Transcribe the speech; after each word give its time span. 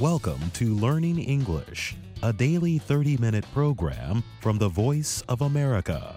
Welcome 0.00 0.50
to 0.50 0.74
Learning 0.74 1.18
English, 1.18 1.96
a 2.22 2.30
daily 2.30 2.76
30 2.76 3.16
minute 3.16 3.46
program 3.54 4.22
from 4.42 4.58
the 4.58 4.68
Voice 4.68 5.22
of 5.22 5.40
America. 5.40 6.14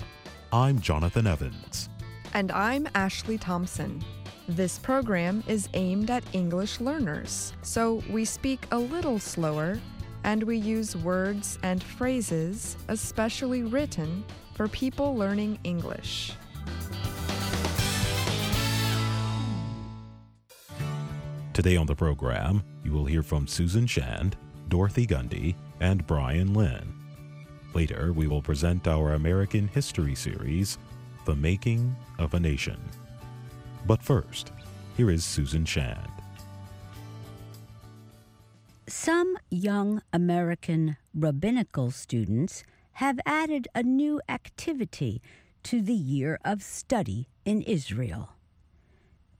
I'm 0.51 0.81
Jonathan 0.81 1.25
Evans. 1.25 1.87
And 2.33 2.51
I'm 2.51 2.89
Ashley 2.93 3.37
Thompson. 3.37 4.03
This 4.49 4.77
program 4.79 5.45
is 5.47 5.69
aimed 5.75 6.09
at 6.11 6.25
English 6.33 6.81
learners, 6.81 7.53
so 7.61 8.03
we 8.09 8.25
speak 8.25 8.67
a 8.71 8.77
little 8.77 9.17
slower 9.17 9.79
and 10.25 10.43
we 10.43 10.57
use 10.57 10.97
words 10.97 11.57
and 11.63 11.81
phrases 11.81 12.75
especially 12.89 13.63
written 13.63 14.25
for 14.55 14.67
people 14.67 15.15
learning 15.15 15.57
English. 15.63 16.33
Today 21.59 21.75
on 21.75 21.87
the 21.87 21.93
program, 21.93 22.63
you 22.85 22.93
will 22.93 23.03
hear 23.03 23.21
from 23.21 23.45
Susan 23.45 23.85
Shand, 23.85 24.37
Dorothy 24.69 25.05
Gundy, 25.05 25.55
and 25.81 26.07
Brian 26.07 26.53
Lynn. 26.53 26.93
Later, 27.73 28.13
we 28.13 28.27
will 28.27 28.41
present 28.41 28.87
our 28.87 29.15
American 29.15 29.67
History 29.67 30.15
series, 30.15 30.77
The 31.25 31.35
Making 31.35 31.93
of 32.17 32.33
a 32.33 32.39
Nation. 32.39 32.79
But 33.85 34.01
first, 34.01 34.53
here 34.95 35.11
is 35.11 35.25
Susan 35.25 35.65
Shand. 35.65 36.09
Some 38.87 39.37
young 39.51 40.01
American 40.13 40.95
rabbinical 41.13 41.91
students 41.91 42.63
have 42.93 43.19
added 43.25 43.67
a 43.75 43.83
new 43.83 44.21
activity 44.29 45.21
to 45.63 45.81
the 45.81 45.93
year 45.93 46.39
of 46.45 46.63
study 46.63 47.27
in 47.43 47.63
Israel. 47.63 48.29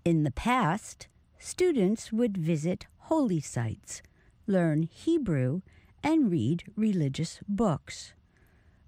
In 0.04 0.26
the 0.26 0.32
past, 0.32 1.08
students 1.40 2.12
would 2.12 2.38
visit 2.38 2.86
holy 3.10 3.40
sites, 3.40 4.04
learn 4.46 4.84
Hebrew, 4.84 5.62
and 6.04 6.30
read 6.30 6.64
religious 6.76 7.40
books. 7.48 8.14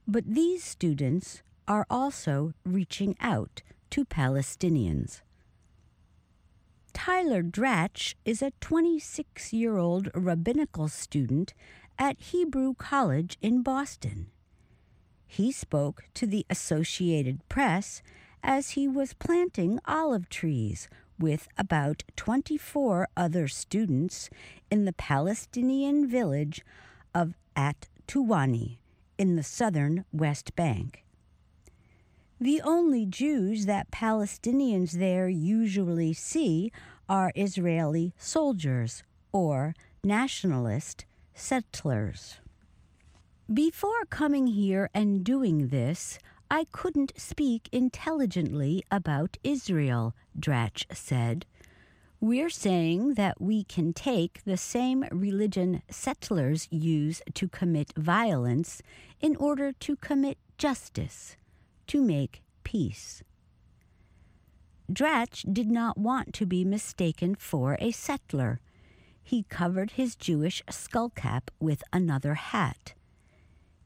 But 0.07 0.25
these 0.25 0.63
students 0.63 1.41
are 1.67 1.85
also 1.89 2.53
reaching 2.65 3.15
out 3.19 3.61
to 3.91 4.05
Palestinians. 4.05 5.21
Tyler 6.93 7.41
Dratch 7.41 8.15
is 8.25 8.41
a 8.41 8.51
26 8.59 9.53
year 9.53 9.77
old 9.77 10.09
rabbinical 10.13 10.89
student 10.89 11.53
at 11.97 12.19
Hebrew 12.19 12.73
College 12.73 13.37
in 13.41 13.63
Boston. 13.63 14.27
He 15.25 15.51
spoke 15.51 16.03
to 16.15 16.27
the 16.27 16.45
Associated 16.49 17.47
Press 17.47 18.01
as 18.43 18.71
he 18.71 18.87
was 18.87 19.13
planting 19.13 19.79
olive 19.85 20.27
trees 20.27 20.89
with 21.21 21.47
about 21.57 22.03
24 22.15 23.07
other 23.15 23.47
students 23.47 24.29
in 24.69 24.85
the 24.85 24.93
Palestinian 24.93 26.07
village 26.09 26.65
of 27.13 27.35
At 27.55 27.87
Tuwani 28.07 28.77
in 29.17 29.35
the 29.35 29.43
southern 29.43 30.05
West 30.11 30.55
Bank. 30.55 31.03
The 32.39 32.61
only 32.63 33.05
Jews 33.05 33.67
that 33.67 33.91
Palestinians 33.91 34.93
there 34.93 35.29
usually 35.29 36.11
see 36.13 36.71
are 37.07 37.31
Israeli 37.35 38.13
soldiers 38.17 39.03
or 39.31 39.75
nationalist 40.03 41.05
settlers. 41.35 42.39
Before 43.53 44.05
coming 44.09 44.47
here 44.47 44.89
and 44.93 45.23
doing 45.23 45.67
this, 45.67 46.17
I 46.53 46.65
couldn't 46.65 47.13
speak 47.15 47.69
intelligently 47.71 48.83
about 48.91 49.37
Israel, 49.41 50.13
Dratch 50.37 50.85
said. 50.93 51.45
We're 52.19 52.49
saying 52.49 53.13
that 53.13 53.39
we 53.39 53.63
can 53.63 53.93
take 53.93 54.41
the 54.43 54.57
same 54.57 55.05
religion 55.13 55.81
settlers 55.89 56.67
use 56.69 57.21
to 57.35 57.47
commit 57.47 57.93
violence 57.95 58.81
in 59.21 59.37
order 59.37 59.71
to 59.71 59.95
commit 59.95 60.37
justice, 60.57 61.37
to 61.87 62.01
make 62.01 62.41
peace. 62.65 63.23
Dratch 64.91 65.45
did 65.53 65.71
not 65.71 65.97
want 65.97 66.33
to 66.33 66.45
be 66.45 66.65
mistaken 66.65 67.33
for 67.35 67.77
a 67.79 67.91
settler. 67.91 68.59
He 69.23 69.43
covered 69.43 69.91
his 69.91 70.17
Jewish 70.17 70.61
skullcap 70.69 71.43
with 71.61 71.81
another 71.93 72.33
hat 72.33 72.93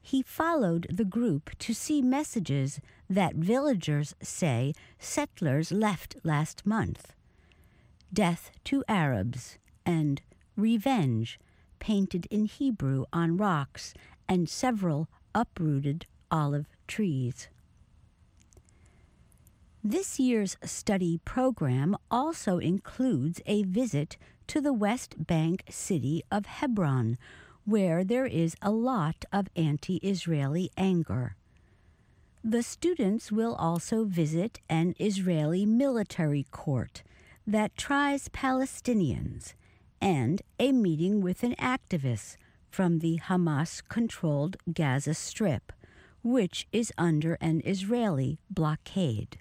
he 0.06 0.22
followed 0.22 0.86
the 0.88 1.04
group 1.04 1.50
to 1.58 1.74
see 1.74 2.00
messages 2.00 2.80
that 3.10 3.34
villagers 3.34 4.14
say 4.22 4.72
settlers 5.00 5.72
left 5.72 6.14
last 6.22 6.64
month. 6.64 7.12
Death 8.12 8.52
to 8.62 8.84
Arabs 8.86 9.58
and 9.84 10.22
Revenge, 10.54 11.40
painted 11.80 12.28
in 12.30 12.44
Hebrew 12.44 13.06
on 13.12 13.36
rocks, 13.36 13.94
and 14.28 14.48
several 14.48 15.08
uprooted 15.34 16.06
olive 16.30 16.68
trees. 16.86 17.48
This 19.82 20.20
year's 20.20 20.56
study 20.62 21.18
program 21.24 21.96
also 22.12 22.58
includes 22.58 23.40
a 23.44 23.64
visit 23.64 24.16
to 24.46 24.60
the 24.60 24.72
West 24.72 25.26
Bank 25.26 25.64
city 25.68 26.22
of 26.30 26.46
Hebron, 26.46 27.18
where 27.66 28.04
there 28.04 28.24
is 28.24 28.56
a 28.62 28.70
lot 28.70 29.24
of 29.32 29.48
anti 29.56 29.96
Israeli 29.96 30.70
anger. 30.78 31.36
The 32.42 32.62
students 32.62 33.32
will 33.32 33.56
also 33.56 34.04
visit 34.04 34.60
an 34.70 34.94
Israeli 35.00 35.66
military 35.66 36.46
court 36.52 37.02
that 37.44 37.76
tries 37.76 38.28
Palestinians 38.28 39.54
and 40.00 40.42
a 40.60 40.70
meeting 40.70 41.20
with 41.20 41.42
an 41.42 41.56
activist 41.56 42.36
from 42.70 43.00
the 43.00 43.18
Hamas 43.18 43.82
controlled 43.88 44.56
Gaza 44.72 45.14
Strip, 45.14 45.72
which 46.22 46.68
is 46.70 46.92
under 46.96 47.34
an 47.40 47.62
Israeli 47.64 48.38
blockade. 48.48 49.38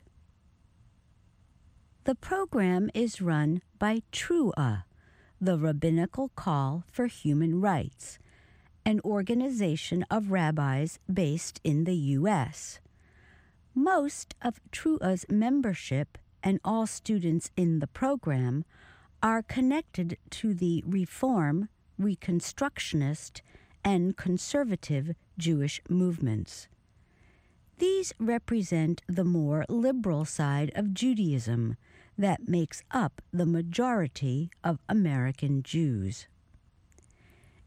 The 2.06 2.16
program 2.16 2.90
is 2.94 3.22
run 3.22 3.62
by 3.78 4.02
T'ruah, 4.12 4.85
the 5.42 5.58
Rabbinical 5.58 6.30
Call 6.36 6.84
for 6.92 7.08
Human 7.08 7.60
Rights, 7.60 8.20
an 8.86 9.02
organization 9.04 10.06
of 10.10 10.32
rabbis 10.32 11.00
based 11.12 11.60
in 11.64 11.84
the 11.84 11.96
U.S. 11.96 12.80
Most 13.74 14.36
of 14.42 14.62
T'ruah's 14.72 15.26
membership 15.30 16.18
and 16.42 16.60
all 16.64 16.88
students 16.88 17.52
in 17.58 17.80
the 17.80 17.88
program 17.88 18.64
are 19.22 19.42
connected 19.42 20.18
to 20.30 20.54
the 20.54 20.84
Reform, 20.86 21.70
Reconstructionist, 22.00 23.42
and 23.84 24.16
Conservative 24.16 25.16
Jewish 25.38 25.82
movements. 25.90 26.68
These 27.78 28.14
represent 28.20 29.02
the 29.08 29.26
more 29.26 29.66
liberal 29.68 30.24
side 30.24 30.72
of 30.76 30.94
Judaism 30.94 31.76
that 32.18 32.48
makes 32.48 32.84
up 32.92 33.22
the 33.32 33.46
majority 33.46 34.50
of 34.64 34.80
American 34.88 35.64
Jews. 35.64 36.28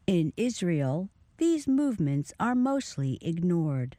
In 0.06 0.32
Israel, 0.36 1.10
these 1.36 1.68
movements 1.68 2.32
are 2.40 2.54
mostly 2.54 3.18
ignored. 3.20 3.96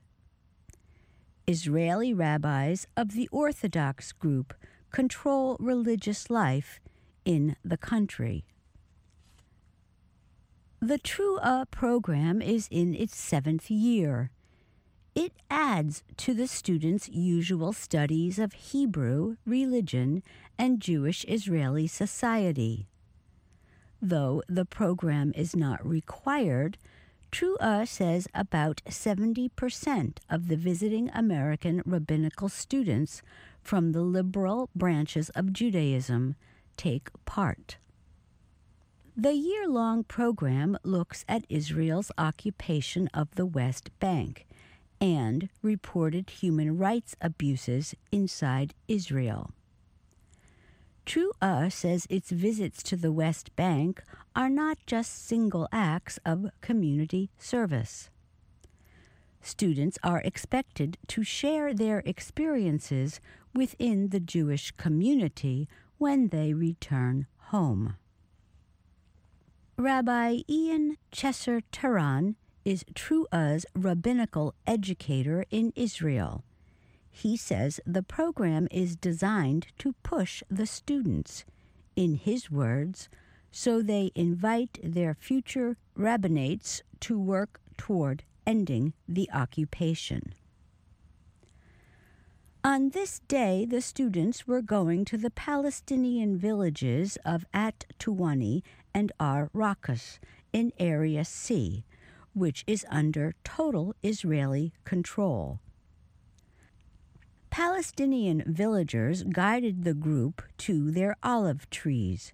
Israeli 1.48 2.14
rabbis 2.14 2.86
of 2.98 3.14
the 3.14 3.28
Orthodox 3.32 4.12
group 4.12 4.54
control 4.92 5.56
religious 5.60 6.30
life 6.30 6.80
in 7.26 7.56
the 7.64 7.78
country. 7.78 8.46
The 10.82 10.98
T'ruah 10.98 11.70
program 11.72 12.42
is 12.42 12.68
in 12.72 12.96
its 12.96 13.16
seventh 13.16 13.70
year 13.70 14.32
it 15.20 15.34
adds 15.52 16.02
to 16.16 16.34
the 16.34 16.48
students' 16.48 17.10
usual 17.10 17.74
studies 17.74 18.40
of 18.40 18.54
Hebrew, 18.54 19.36
religion, 19.46 20.24
and 20.58 20.80
Jewish 20.80 21.26
Israeli 21.26 21.88
society. 21.88 22.88
Though 24.02 24.42
the 24.48 24.64
program 24.64 25.34
is 25.36 25.58
not 25.58 25.86
required, 25.86 26.78
T'ruah 27.34 27.86
says 27.86 28.30
about 28.34 28.82
70% 28.88 30.18
of 30.30 30.48
the 30.48 30.56
visiting 30.56 31.10
American 31.10 31.84
rabbinical 31.86 32.48
students 32.48 33.22
from 33.62 33.92
the 33.92 34.02
liberal 34.02 34.70
branches 34.74 35.30
of 35.32 35.52
Judaism 35.52 36.36
take 36.78 37.10
part. 37.26 37.76
The 39.18 39.34
year 39.34 39.68
long 39.68 40.06
program 40.06 40.78
looks 40.86 41.26
at 41.28 41.44
Israel's 41.50 42.10
occupation 42.18 43.10
of 43.14 43.36
the 43.36 43.46
West 43.46 43.90
Bank 44.00 44.46
and 45.02 45.50
reported 45.62 46.30
human 46.30 46.78
rights 46.78 47.16
abuses 47.22 47.96
inside 48.12 48.74
Israel. 48.88 49.52
True, 51.06 51.32
T'ruah 51.42 51.72
says 51.72 52.06
its 52.10 52.30
visits 52.30 52.84
to 52.84 52.96
the 52.96 53.12
West 53.12 53.56
Bank 53.56 54.04
are 54.36 54.50
not 54.50 54.78
just 54.86 55.26
single 55.26 55.68
acts 55.72 56.20
of 56.26 56.52
community 56.62 57.32
service. 57.38 58.10
Students 59.42 59.98
are 60.04 60.20
expected 60.20 60.98
to 61.08 61.24
share 61.24 61.74
their 61.74 62.04
experiences 62.06 63.20
within 63.56 64.10
the 64.10 64.20
Jewish 64.20 64.72
community 64.72 65.68
when 65.98 66.28
they 66.28 66.54
return 66.54 67.26
home. 67.48 67.96
Rabbi 69.78 70.42
Ian 70.48 70.98
Chesir-Teran 71.12 72.36
is 72.70 72.86
T'ruah's 72.94 73.66
rabbinical 73.74 74.54
educator 74.68 75.44
in 75.50 75.74
Israel. 75.76 76.44
He 77.10 77.36
says 77.36 77.80
the 77.84 78.04
program 78.04 78.68
is 78.70 78.96
designed 78.96 79.66
to 79.80 79.96
push 80.04 80.44
the 80.52 80.68
students, 80.68 81.46
in 81.96 82.14
his 82.14 82.52
words, 82.52 83.10
so 83.52 83.82
they 83.82 84.12
invite 84.14 84.78
their 84.84 85.16
future 85.16 85.78
rabbinates 85.98 86.84
to 87.00 87.20
work 87.20 87.60
toward 87.76 88.22
ending 88.46 88.94
the 89.08 89.28
occupation. 89.34 90.36
On 92.64 92.92
this 92.92 93.18
day, 93.28 93.66
the 93.66 93.82
students 93.82 94.46
were 94.46 94.62
going 94.62 95.06
to 95.06 95.18
the 95.18 95.32
Palestinian 95.32 96.38
villages 96.38 97.18
of 97.26 97.48
At 97.52 97.86
Tuwani 97.98 98.62
and 98.94 99.12
Ar 99.20 99.50
Rakas 99.56 100.20
in 100.54 100.72
Area 100.78 101.26
C, 101.26 101.84
which 102.40 102.64
is 102.66 102.86
under 102.90 103.36
total 103.44 103.94
Israeli 104.02 104.72
control. 104.86 105.60
Palestinian 107.50 108.44
villagers 108.48 109.24
guided 109.24 109.84
the 109.84 109.94
group 109.94 110.42
to 110.58 110.92
their 110.92 111.16
olive 111.22 111.70
trees. 111.70 112.32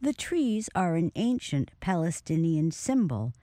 The 0.00 0.14
trees 0.14 0.70
are 0.74 0.94
an 0.94 1.12
ancient 1.16 1.70
Palestinian 1.80 2.70
symbol 2.70 3.34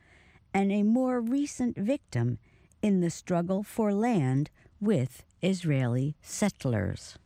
and 0.54 0.72
a 0.72 0.84
more 0.84 1.22
recent 1.22 1.78
victim 1.78 2.40
in 2.82 3.02
the 3.02 3.10
struggle 3.10 3.62
for 3.64 3.94
land 3.94 4.50
with 4.80 5.24
Israeli 5.42 6.16
settlers. 6.22 7.18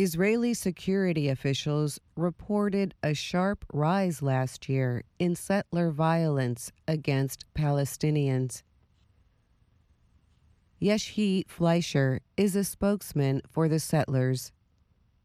Israeli 0.00 0.54
security 0.54 1.28
officials 1.28 2.00
reported 2.16 2.94
a 3.02 3.12
sharp 3.12 3.66
rise 3.70 4.22
last 4.22 4.66
year 4.66 5.04
in 5.18 5.36
settler 5.36 5.90
violence 5.90 6.72
against 6.88 7.44
Palestinians. 7.52 8.62
Yishai 10.80 11.46
Fleisher 11.46 12.20
is 12.38 12.56
a 12.56 12.64
spokesman 12.64 13.42
for 13.46 13.68
the 13.68 13.78
settlers. 13.78 14.52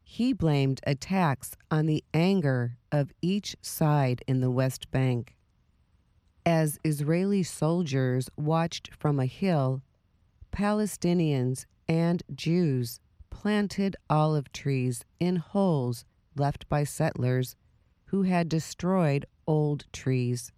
He 0.04 0.34
blamed 0.34 0.82
attacks 0.86 1.56
on 1.70 1.86
the 1.86 2.04
anger 2.12 2.76
of 2.92 3.12
each 3.22 3.56
side 3.62 4.22
in 4.26 4.42
the 4.42 4.50
West 4.50 4.90
Bank. 4.90 5.36
As 6.44 6.78
Israeli 6.84 7.44
soldiers 7.44 8.28
watched 8.36 8.92
from 8.92 9.20
a 9.20 9.24
hill, 9.24 9.80
Palestinians 10.52 11.64
and 11.88 12.22
Jews 12.34 13.00
planted 13.40 13.94
olive 14.08 14.50
trees 14.50 15.04
in 15.20 15.36
holes 15.36 16.06
left 16.36 16.66
by 16.70 16.82
settlers 16.82 17.54
who 18.06 18.22
had 18.22 18.48
destroyed 18.48 19.26
old 19.46 19.84
trees. 19.92 20.52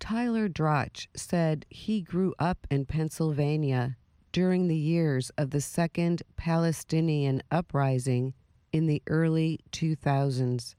Tyler 0.00 0.48
Dratch 0.48 1.06
said 1.14 1.64
he 1.70 2.00
grew 2.00 2.34
up 2.40 2.66
in 2.72 2.84
Pennsylvania 2.86 3.96
during 4.32 4.66
the 4.66 4.76
years 4.76 5.30
of 5.38 5.50
the 5.50 5.60
Second 5.60 6.22
Palestinian 6.36 7.40
Uprising 7.52 8.34
in 8.72 8.86
the 8.86 9.00
early 9.06 9.60
2000s. 9.70 10.74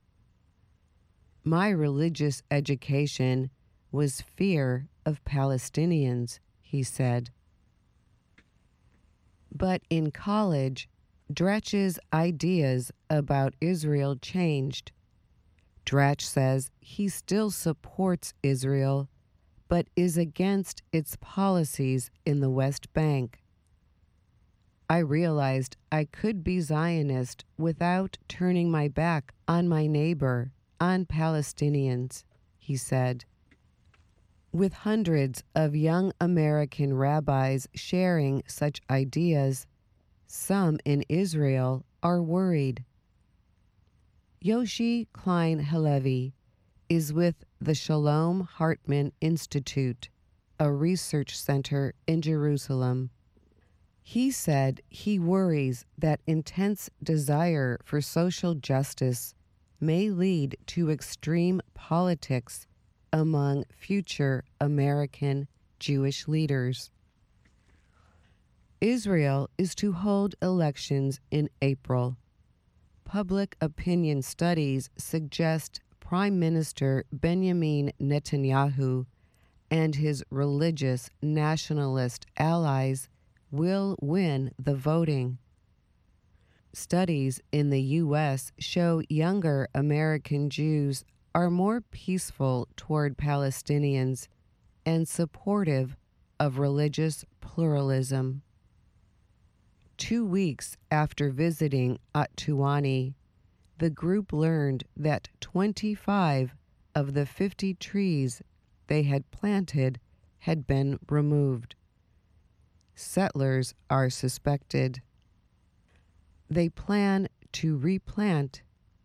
My 1.45 1.69
religious 1.69 2.43
education 2.51 3.49
was 3.93 4.19
fear 4.19 4.89
of 5.05 5.23
Palestinians, 5.23 6.39
he 6.61 6.83
said. 6.83 7.29
But 9.51 9.81
in 9.89 10.11
college, 10.11 10.87
Dratch's 11.31 11.99
ideas 12.13 12.91
about 13.09 13.55
Israel 13.61 14.15
changed. 14.15 14.91
Dratch 15.85 16.21
says 16.21 16.71
he 16.79 17.07
still 17.07 17.51
supports 17.51 18.33
Israel, 18.43 19.09
but 19.67 19.87
is 19.95 20.17
against 20.17 20.81
its 20.91 21.17
policies 21.19 22.09
in 22.25 22.39
the 22.39 22.49
West 22.49 22.91
Bank. 22.93 23.39
I 24.89 24.99
realized 24.99 25.77
I 25.91 26.05
could 26.05 26.43
be 26.43 26.59
Zionist 26.61 27.45
without 27.57 28.17
turning 28.27 28.71
my 28.71 28.87
back 28.87 29.33
on 29.47 29.67
my 29.67 29.85
neighbor, 29.85 30.51
on 30.79 31.05
Palestinians, 31.05 32.23
he 32.57 32.75
said. 32.75 33.25
With 34.51 34.73
hundreds 34.73 35.43
of 35.53 35.75
young 35.75 36.11
American 36.19 36.95
rabbis 36.95 37.67
sharing 37.75 38.41
such 38.47 38.81
ideas, 38.89 39.67
some 40.25 40.79
in 40.85 41.03
Israel 41.07 41.85
are 42.01 42.21
worried. 42.21 42.83
Yossi 44.43 45.07
Klein 45.13 45.59
Halevi 45.59 46.33
is 46.87 47.13
with 47.13 47.45
the 47.61 47.75
Shalom 47.75 48.41
Hartman 48.41 49.11
Institute, 49.21 50.09
a 50.59 50.71
research 50.71 51.37
center 51.37 51.93
in 52.07 52.23
Jerusalem. 52.23 53.11
He 54.01 54.31
said 54.31 54.81
he 54.89 55.19
worries 55.19 55.85
that 55.95 56.21
intense 56.25 56.89
desire 57.03 57.79
for 57.83 58.01
social 58.01 58.55
justice 58.55 59.35
may 59.79 60.09
lead 60.09 60.57
to 60.67 60.89
extreme 60.89 61.61
politics 61.75 62.65
among 63.13 63.65
future 63.77 64.43
American 64.59 65.47
Jewish 65.79 66.27
leaders. 66.27 66.91
Israel 68.81 69.49
is 69.57 69.75
to 69.75 69.91
hold 69.91 70.35
elections 70.41 71.19
in 71.31 71.49
April 71.61 72.17
public 73.09 73.57
opinion 73.59 74.21
studies 74.21 74.91
suggest 74.95 75.81
Prime 75.99 76.37
Minister 76.37 77.05
Benjamin 77.11 77.91
Netanyahu 77.99 79.07
and 79.71 79.95
his 79.95 80.23
religious 80.29 81.09
nationalist 81.19 82.27
allies 82.37 83.09
will 83.49 83.95
win 83.99 84.51
the 84.59 84.75
voting. 84.75 85.39
Studies 86.71 87.41
in 87.51 87.71
the 87.71 87.81
U.S. 87.81 88.51
show 88.59 89.01
younger 89.09 89.67
American 89.73 90.51
Jews 90.51 91.03
are 91.33 91.49
more 91.49 91.81
peaceful 91.81 92.67
toward 92.75 93.17
Palestinians 93.17 94.27
and 94.85 95.07
supportive 95.07 95.95
of 96.39 96.57
religious 96.57 97.25
pluralism 97.41 98.41
two 99.99 100.25
weeks 100.25 100.77
after 100.89 101.29
visiting 101.29 101.99
At 102.15 102.35
Tuwani, 102.37 103.13
the 103.77 103.89
group 103.89 104.31
learned 104.31 104.85
that 104.95 105.27
25 105.41 106.55
of 106.95 107.13
the 107.13 107.25
50 107.25 107.73
trees 107.75 108.41
they 108.87 109.03
had 109.03 109.29
planted 109.29 109.99
had 110.39 110.65
been 110.65 110.99
removed. 111.09 111.75
Settlers 112.95 113.75
are 113.89 114.09
suspected. 114.09 115.01
They 116.49 116.69
plan 116.69 117.27
to 117.53 117.77
replant 117.77 118.61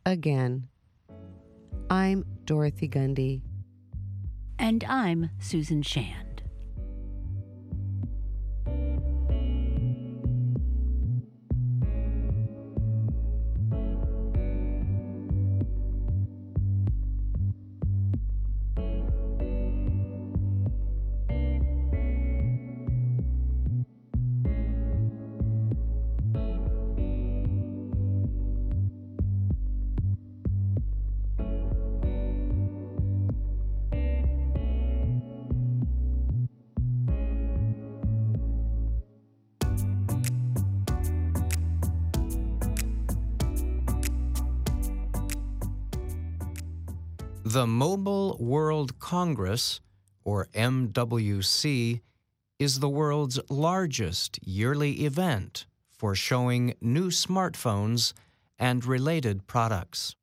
again. 0.07 0.69
I'm 1.90 2.25
Dorothy 2.45 2.88
Gundy. 2.88 3.43
And 4.59 4.85
I'm 4.85 5.31
Susan 5.38 5.83
Shand. 5.83 6.24
The 47.54 47.68
Mobile 47.68 48.37
World 48.40 48.99
Congress, 48.99 49.80
or 50.25 50.49
MWC, 50.54 52.00
is 52.58 52.80
the 52.80 52.88
world's 52.88 53.38
largest 53.49 54.40
yearly 54.42 55.04
event 55.04 55.64
for 55.88 56.16
showing 56.16 56.75
new 56.80 57.11
smartphones 57.11 58.12
and 58.58 58.84
related 58.84 59.46
products. 59.46 60.16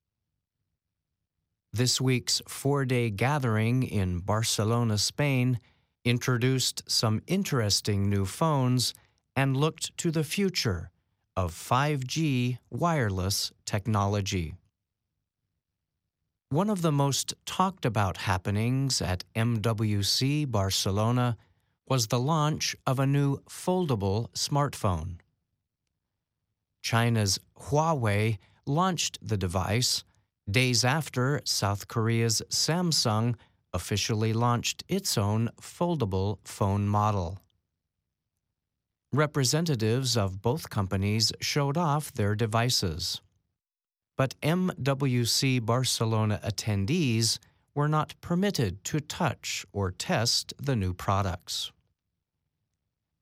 This 1.72 2.02
week's 2.02 2.42
four 2.50 2.84
day 2.84 3.10
gathering 3.10 3.84
in 3.84 4.20
Barcelona, 4.20 4.98
Spain, 4.98 5.62
introduced 6.04 6.84
some 6.92 7.22
interesting 7.28 8.10
new 8.10 8.26
phones 8.26 8.94
and 9.38 9.56
looked 9.56 9.96
to 10.00 10.12
the 10.12 10.26
future 10.26 10.92
of 11.38 11.54
5G 11.54 12.58
wireless 12.70 13.54
technology. 13.64 14.56
One 16.52 16.70
of 16.70 16.82
the 16.82 16.92
most 16.92 17.34
talked 17.46 17.86
about 17.86 18.18
happenings 18.18 19.02
at 19.02 19.24
MWC 19.38 20.52
Barcelona 20.52 21.38
was 21.88 22.08
the 22.08 22.20
launch 22.20 22.76
of 22.86 23.00
a 23.00 23.08
new 23.08 23.38
foldable 23.50 24.30
smartphone. 24.34 25.20
China's 26.82 27.40
Huawei 27.58 28.38
launched 28.66 29.18
the 29.22 29.38
device 29.38 30.04
days 30.50 30.84
after 30.84 31.40
South 31.46 31.88
Korea's 31.88 32.42
Samsung 32.50 33.36
officially 33.74 34.34
launched 34.34 34.84
its 34.90 35.18
own 35.18 35.52
foldable 35.62 36.40
phone 36.44 36.86
model. 36.86 37.40
Representatives 39.14 40.18
of 40.18 40.42
both 40.42 40.70
companies 40.70 41.32
showed 41.40 41.78
off 41.78 42.12
their 42.12 42.36
devices. 42.36 43.22
But 44.22 44.40
MWC 44.42 45.66
Barcelona 45.66 46.40
attendees 46.44 47.40
were 47.74 47.88
not 47.88 48.14
permitted 48.22 48.84
to 48.84 49.00
touch 49.00 49.66
or 49.74 49.90
test 49.90 50.54
the 50.60 50.76
new 50.76 50.94
products. 50.94 51.72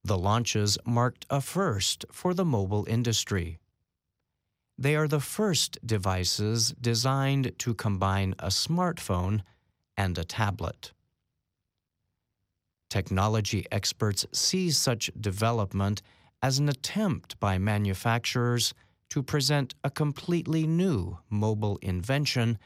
The 0.04 0.18
launches 0.18 0.78
marked 0.86 1.26
a 1.30 1.40
first 1.40 2.04
for 2.12 2.34
the 2.34 2.44
mobile 2.44 2.86
industry. 2.90 3.60
They 4.78 4.98
are 4.98 5.08
the 5.08 5.22
first 5.22 5.78
devices 5.88 6.74
designed 6.82 7.58
to 7.60 7.74
combine 7.74 8.36
a 8.38 8.48
smartphone 8.48 9.44
and 9.96 10.18
a 10.18 10.26
tablet. 10.26 10.92
Technology 12.90 13.66
experts 13.72 14.26
see 14.34 14.70
such 14.70 15.12
development 15.18 16.02
as 16.42 16.60
an 16.60 16.68
attempt 16.68 17.40
by 17.40 17.58
manufacturers 17.58 18.74
to 19.10 19.24
present 19.24 19.76
a 19.84 19.90
completely 19.90 20.68
new 20.68 21.18
mobile 21.30 21.78
invention 21.82 22.58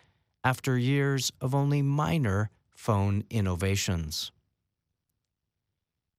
after 0.43 0.77
years 0.77 1.31
of 1.39 1.55
only 1.55 1.81
minor 1.81 2.50
phone 2.69 3.23
innovations. 3.29 4.31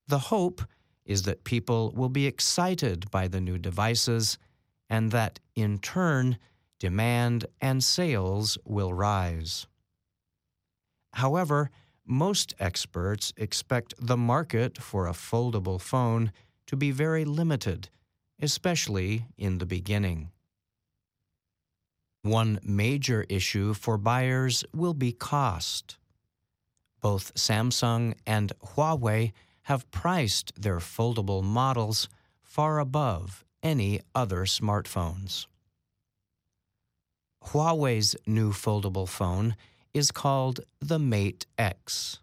The 0.09 0.19
hope 0.19 0.63
is 1.05 1.23
that 1.23 1.45
people 1.45 1.93
will 1.95 2.09
be 2.09 2.27
excited 2.27 3.11
by 3.11 3.29
the 3.29 3.41
new 3.41 3.59
devices 3.59 4.39
and 4.89 5.11
that, 5.13 5.41
in 5.55 5.79
turn, 5.79 6.39
demand 6.79 7.47
and 7.61 7.83
sales 7.83 8.59
will 8.65 8.93
rise. 8.93 9.67
However, 11.15 11.71
most 12.07 12.55
experts 12.59 13.33
expect 13.37 13.95
the 13.99 14.17
market 14.17 14.79
for 14.79 15.07
a 15.07 15.13
foldable 15.13 15.81
phone 15.81 16.33
to 16.67 16.77
be 16.77 16.91
very 16.91 17.25
limited, 17.25 17.89
especially 18.41 19.27
in 19.37 19.59
the 19.59 19.67
beginning. 19.67 20.31
One 22.23 22.59
major 22.63 23.27
issue 23.29 23.75
for 23.75 23.99
buyers 23.99 24.65
will 24.75 24.95
be 24.95 25.13
cost. 25.13 25.99
Both 27.01 27.35
Samsung 27.35 28.15
and 28.27 28.53
Huawei 28.65 29.33
have 29.65 29.91
priced 29.91 30.53
their 30.61 30.79
foldable 30.79 31.43
models 31.43 32.09
far 32.43 32.79
above 32.79 33.45
any 33.63 34.01
other 34.15 34.45
smartphones. 34.45 35.47
Huawei's 37.49 38.17
new 38.27 38.53
foldable 38.53 39.09
phone 39.09 39.57
is 39.93 40.11
called 40.11 40.61
the 40.81 40.99
Mate 40.99 41.45
X. 41.59 42.21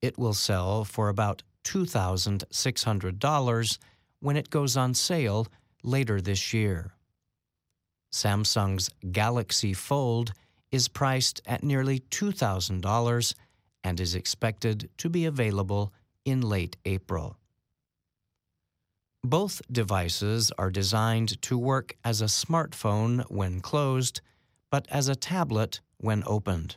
It 0.00 0.16
will 0.16 0.34
sell 0.34 0.84
for 0.84 1.08
about 1.08 1.42
$2,600 1.64 3.78
when 4.20 4.36
it 4.36 4.50
goes 4.50 4.76
on 4.76 4.94
sale 4.94 5.46
later 5.82 6.20
this 6.20 6.52
year. 6.52 6.92
Samsung's 8.12 8.90
Galaxy 9.12 9.72
Fold 9.72 10.32
is 10.70 10.88
priced 10.88 11.40
at 11.46 11.62
nearly 11.62 12.00
$2,000 12.00 13.34
and 13.82 14.00
is 14.00 14.14
expected 14.14 14.90
to 14.98 15.08
be 15.08 15.24
available 15.24 15.92
in 16.24 16.40
late 16.40 16.76
April. 16.84 17.36
Both 19.22 19.60
devices 19.70 20.50
are 20.58 20.70
designed 20.70 21.40
to 21.42 21.58
work 21.58 21.96
as 22.04 22.20
a 22.20 22.26
smartphone 22.26 23.24
when 23.30 23.60
closed, 23.60 24.20
but 24.70 24.86
as 24.90 25.08
a 25.08 25.16
tablet 25.16 25.80
when 25.98 26.22
opened. 26.26 26.76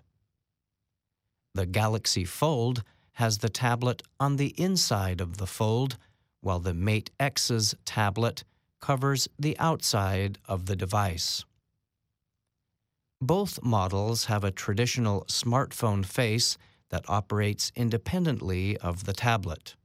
The 1.56 1.66
Galaxy 1.66 2.26
Fold 2.26 2.84
has 3.14 3.38
the 3.38 3.50
tablet 3.50 4.02
on 4.20 4.38
the 4.38 4.54
inside 4.60 5.22
of 5.22 5.38
the 5.38 5.48
fold, 5.48 5.98
while 6.44 6.60
the 6.60 6.74
Mate 6.74 7.10
X's 7.20 7.74
tablet 7.86 8.44
covers 8.82 9.28
the 9.40 9.58
outside 9.60 10.38
of 10.46 10.66
the 10.66 10.76
device. 10.76 11.46
Both 13.22 13.64
models 13.64 14.26
have 14.26 14.44
a 14.44 14.52
traditional 14.52 15.24
smartphone 15.30 16.06
face 16.06 16.58
that 16.90 17.10
operates 17.10 17.72
independently 17.76 18.78
of 18.78 19.06
the 19.06 19.14
tablet. 19.14 19.76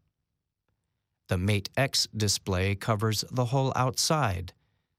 The 1.28 1.38
Mate 1.38 1.70
X 1.76 2.08
display 2.16 2.74
covers 2.74 3.24
the 3.30 3.46
whole 3.46 3.72
outside, 3.76 4.52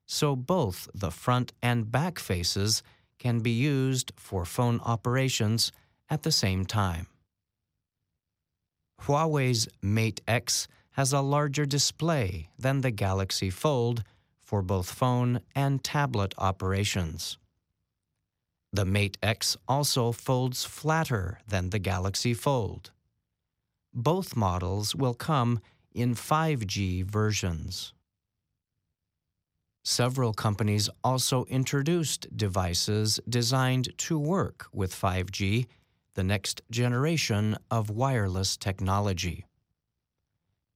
so 0.05 0.37
both 0.37 0.87
the 0.93 1.11
front 1.11 1.51
and 1.61 1.91
back 1.91 2.17
faces 2.17 2.81
can 3.19 3.41
be 3.41 3.51
used 3.51 4.13
for 4.15 4.45
phone 4.45 4.79
operations 4.85 5.73
at 6.09 6.23
the 6.23 6.31
same 6.31 6.65
time. 6.65 7.07
Huawei's 9.01 9.67
Mate 9.81 10.21
X 10.27 10.67
has 10.91 11.13
a 11.13 11.21
larger 11.21 11.65
display 11.65 12.49
than 12.57 12.81
the 12.81 12.91
Galaxy 12.91 13.49
Fold 13.49 14.03
for 14.41 14.61
both 14.61 14.91
phone 14.91 15.41
and 15.55 15.83
tablet 15.83 16.33
operations. 16.37 17.37
The 18.71 18.85
Mate 18.85 19.17
X 19.23 19.57
also 19.67 20.11
folds 20.11 20.63
flatter 20.65 21.39
than 21.47 21.69
the 21.69 21.79
Galaxy 21.79 22.33
Fold. 22.33 22.91
Both 23.93 24.35
models 24.35 24.95
will 24.95 25.15
come 25.15 25.59
in 25.93 26.13
5G 26.13 27.03
versions. 27.03 27.93
Several 29.83 30.33
companies 30.33 30.89
also 31.03 31.45
introduced 31.45 32.27
devices 32.37 33.19
designed 33.27 33.97
to 33.97 34.19
work 34.19 34.67
with 34.71 34.93
5G, 34.93 35.65
the 36.13 36.23
next 36.23 36.61
generation 36.69 37.57
of 37.71 37.89
wireless 37.89 38.55
technology. 38.55 39.45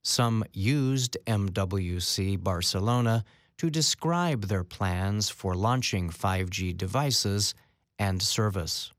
Some 0.03 0.43
used 0.51 1.17
MWC 1.25 2.43
Barcelona 2.43 3.23
to 3.57 3.69
describe 3.69 4.43
their 4.45 4.65
plans 4.65 5.29
for 5.29 5.55
launching 5.55 6.09
5G 6.09 6.75
devices 6.75 7.55
and 7.97 8.21
service. 8.21 8.91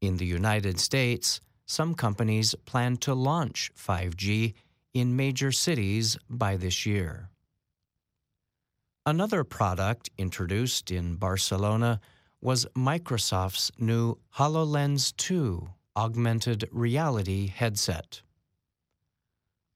In 0.00 0.18
the 0.18 0.26
United 0.26 0.78
States, 0.78 1.40
some 1.66 1.94
companies 1.94 2.54
plan 2.64 2.96
to 2.98 3.14
launch 3.14 3.72
5G 3.76 4.54
in 4.94 5.16
major 5.16 5.50
cities 5.52 6.16
by 6.28 6.56
this 6.56 6.86
year. 6.86 7.28
Another 9.04 9.42
product 9.44 10.10
introduced 10.16 10.90
in 10.90 11.16
Barcelona 11.16 12.00
was 12.40 12.66
Microsoft's 12.76 13.72
new 13.78 14.16
HoloLens 14.36 15.16
2 15.16 15.68
augmented 15.96 16.68
reality 16.70 17.48
headset. 17.48 18.22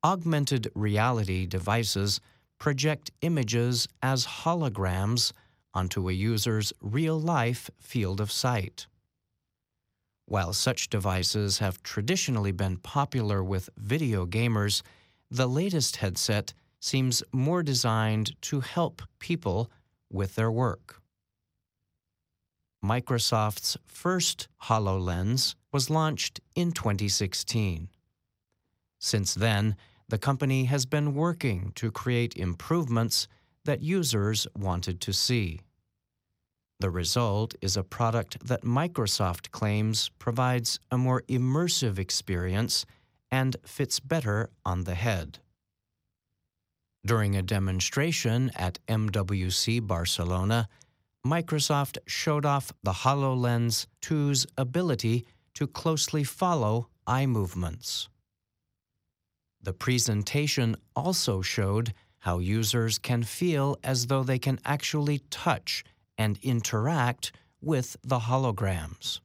Augmented 0.04 0.70
reality 0.74 1.46
devices 1.46 2.20
project 2.58 3.10
images 3.22 3.88
as 4.02 4.26
holograms 4.26 5.32
onto 5.72 6.10
a 6.10 6.12
user's 6.12 6.74
real 6.82 7.18
life 7.18 7.70
field 7.80 8.20
of 8.20 8.30
sight. 8.30 8.86
While 10.26 10.52
such 10.52 10.90
devices 10.90 11.58
have 11.58 11.82
traditionally 11.82 12.52
been 12.52 12.76
popular 12.76 13.42
with 13.42 13.70
video 13.78 14.26
gamers, 14.26 14.82
the 15.30 15.46
latest 15.46 15.96
headset 15.96 16.52
seems 16.80 17.22
more 17.32 17.62
designed 17.62 18.40
to 18.42 18.60
help 18.60 19.00
people 19.20 19.70
with 20.12 20.34
their 20.34 20.50
work. 20.50 21.00
Microsoft's 22.84 23.78
first 23.86 24.48
HoloLens 24.64 25.54
was 25.72 25.88
launched 25.88 26.40
in 26.54 26.72
2016. 26.72 27.88
Since 28.98 29.32
then, 29.34 29.76
the 30.08 30.18
company 30.18 30.64
has 30.64 30.86
been 30.86 31.14
working 31.14 31.72
to 31.76 31.90
create 31.90 32.36
improvements 32.36 33.28
that 33.64 33.80
users 33.82 34.46
wanted 34.56 35.00
to 35.00 35.12
see. 35.12 35.60
The 36.80 36.90
result 36.90 37.54
is 37.62 37.76
a 37.76 37.84
product 37.84 38.46
that 38.46 38.62
Microsoft 38.62 39.50
claims 39.50 40.10
provides 40.18 40.78
a 40.90 40.98
more 40.98 41.22
immersive 41.28 41.98
experience 41.98 42.84
and 43.30 43.56
fits 43.64 44.00
better 44.00 44.50
on 44.64 44.84
the 44.84 44.94
head. 44.94 45.38
During 47.06 47.36
a 47.36 47.42
demonstration 47.42 48.50
at 48.56 48.78
MWC 48.86 49.86
Barcelona, 49.86 50.68
Microsoft 51.26 51.98
showed 52.06 52.44
off 52.44 52.72
the 52.82 52.92
HoloLens 52.92 53.86
2's 54.02 54.46
ability 54.58 55.24
to 55.54 55.66
closely 55.66 56.24
follow 56.24 56.88
eye 57.06 57.26
movements. 57.26 58.08
The 59.64 59.72
presentation 59.72 60.76
also 60.94 61.40
showed 61.40 61.94
how 62.18 62.38
users 62.38 62.98
can 62.98 63.22
feel 63.22 63.78
as 63.82 64.08
though 64.08 64.22
they 64.22 64.38
can 64.38 64.60
actually 64.66 65.20
touch 65.30 65.84
and 66.18 66.38
interact 66.42 67.32
with 67.62 67.96
the 68.04 68.18
holograms. 68.18 69.20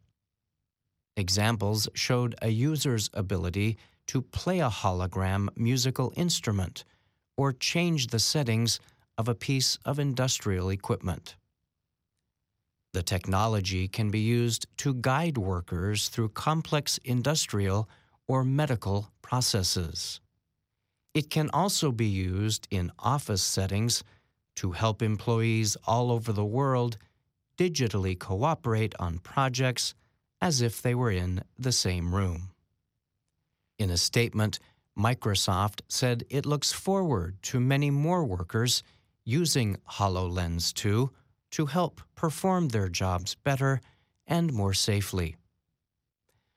Examples 1.18 1.90
showed 1.94 2.36
a 2.42 2.48
user's 2.48 3.10
ability 3.14 3.78
to 4.08 4.22
play 4.22 4.62
a 4.62 4.70
hologram 4.70 5.50
musical 5.58 6.14
instrument 6.16 6.86
or 7.36 7.52
change 7.52 8.08
the 8.08 8.20
settings 8.20 8.80
of 9.18 9.28
a 9.28 9.36
piece 9.36 9.78
of 9.84 10.00
industrial 10.00 10.70
equipment. 10.70 11.36
The 12.94 13.04
technology 13.04 13.90
can 13.90 14.10
be 14.10 14.22
used 14.22 14.68
to 14.78 14.94
guide 14.94 15.38
workers 15.38 16.08
through 16.08 16.30
complex 16.30 16.98
industrial 17.04 17.90
or 18.26 18.46
medical 18.46 19.12
processes. 19.22 20.22
It 21.14 21.30
can 21.30 21.50
also 21.52 21.92
be 21.92 22.06
used 22.06 22.68
in 22.70 22.92
office 23.00 23.42
settings 23.42 24.04
to 24.56 24.72
help 24.72 25.02
employees 25.02 25.78
all 25.88 26.12
over 26.12 26.32
the 26.32 26.46
world 26.46 26.98
digitally 27.58 28.18
cooperate 28.18 28.94
on 29.00 29.20
projects 29.20 29.94
as 30.42 30.62
if 30.62 30.82
they 30.82 30.96
were 30.96 31.12
in 31.12 31.44
the 31.58 31.72
same 31.72 32.16
room. 32.16 32.52
In 33.78 33.90
a 33.90 33.98
statement, 33.98 34.60
Microsoft 34.98 35.82
said 35.88 36.26
it 36.30 36.46
looks 36.46 36.72
forward 36.72 37.38
to 37.44 37.60
many 37.60 37.90
more 37.90 38.26
workers 38.26 38.84
using 39.24 39.78
HoloLens 39.90 40.74
2 40.74 41.10
to 41.52 41.66
help 41.66 42.02
perform 42.16 42.70
their 42.70 42.90
jobs 42.90 43.36
better 43.36 43.82
and 44.28 44.54
more 44.54 44.74
safely. 44.74 45.36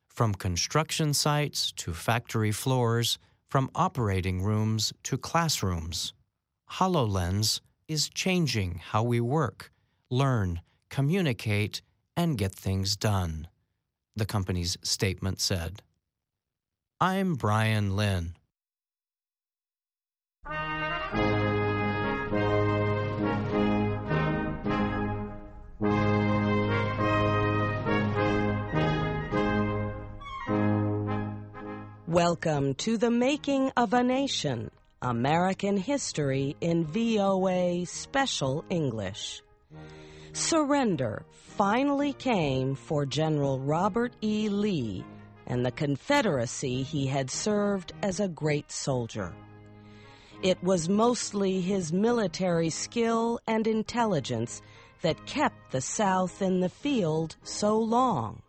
From 0.09 0.35
construction 0.35 1.15
sites 1.15 1.73
to 1.73 1.93
factory 1.93 2.53
floors, 2.53 3.19
from 3.53 3.71
operating 3.75 4.41
rooms 4.41 4.95
to 5.03 5.19
classrooms, 5.19 6.15
HoloLens 6.71 7.61
is 7.87 8.09
changing 8.09 8.81
how 8.83 9.03
we 9.03 9.21
work, 9.21 9.71
learn, 10.09 10.63
communicate, 10.89 11.83
and 12.17 12.39
get 12.39 12.55
things 12.55 12.97
done, 12.97 13.47
the 14.17 14.25
company's 14.25 14.79
statement 14.83 15.39
said. 15.39 15.83
I'm 16.99 17.35
Brian 17.35 17.95
Lynn. 17.95 18.37
Welcome 32.13 32.75
to 32.75 32.99
the 32.99 33.11
Making 33.11 33.73
of 33.75 33.95
a 33.95 34.03
Nation, 34.03 34.71
American 35.01 35.79
History 35.79 36.55
in 36.61 36.85
VOA 36.85 37.87
Special 37.87 38.67
English. 38.69 39.43
Surrender 40.35 41.25
finally 41.57 42.13
came 42.13 42.75
for 42.75 43.07
General 43.07 43.61
Robert 43.61 44.13
E. 44.21 44.51
Lee 44.51 45.03
and 45.47 45.65
the 45.65 45.71
Confederacy 45.71 46.83
he 46.83 47.07
had 47.07 47.31
served 47.31 47.95
as 48.03 48.21
a 48.21 48.29
great 48.29 48.71
soldier. 48.71 49.33
It 50.43 50.63
was 50.63 50.91
mostly 50.91 51.63
his 51.63 51.95
military 51.95 52.69
skill 52.69 53.41
and 53.47 53.67
intelligence 53.67 54.61
that 55.01 55.25
kept 55.25 55.71
the 55.71 55.81
South 55.81 56.43
in 56.43 56.61
the 56.61 56.69
field 56.69 57.37
so 57.43 57.79
long 57.79 58.42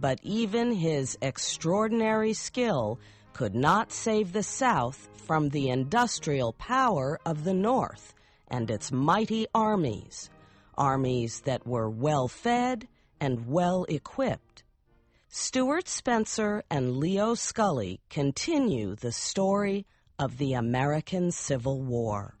but 0.00 0.18
even 0.22 0.72
his 0.72 1.16
extraordinary 1.22 2.32
skill 2.32 2.98
could 3.32 3.54
not 3.54 3.92
save 3.92 4.32
the 4.32 4.42
South 4.42 5.08
from 5.26 5.48
the 5.48 5.68
industrial 5.68 6.52
power 6.54 7.18
of 7.26 7.44
the 7.44 7.54
North 7.54 8.14
and 8.48 8.70
its 8.70 8.92
mighty 8.92 9.46
armies, 9.54 10.30
armies 10.76 11.40
that 11.40 11.66
were 11.66 11.90
well 11.90 12.28
fed 12.28 12.86
and 13.20 13.46
well 13.46 13.84
equipped. 13.88 14.62
Stuart 15.28 15.88
Spencer 15.88 16.62
and 16.70 16.96
Leo 16.96 17.34
Scully 17.34 18.00
continue 18.08 18.94
the 18.94 19.12
story 19.12 19.84
of 20.18 20.38
the 20.38 20.54
American 20.54 21.30
Civil 21.30 21.82
War. 21.82 22.35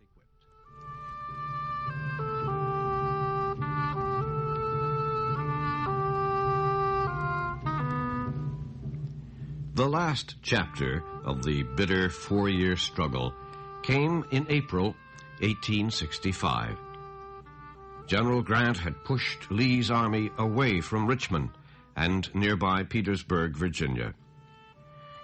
The 9.76 9.86
last 9.86 10.36
chapter 10.40 11.04
of 11.22 11.44
the 11.44 11.62
bitter 11.62 12.08
four 12.08 12.48
year 12.48 12.78
struggle 12.78 13.34
came 13.82 14.24
in 14.30 14.46
April 14.48 14.96
1865. 15.40 16.78
General 18.06 18.40
Grant 18.40 18.78
had 18.78 19.04
pushed 19.04 19.50
Lee's 19.50 19.90
army 19.90 20.30
away 20.38 20.80
from 20.80 21.06
Richmond 21.06 21.50
and 21.94 22.34
nearby 22.34 22.84
Petersburg, 22.84 23.54
Virginia. 23.54 24.14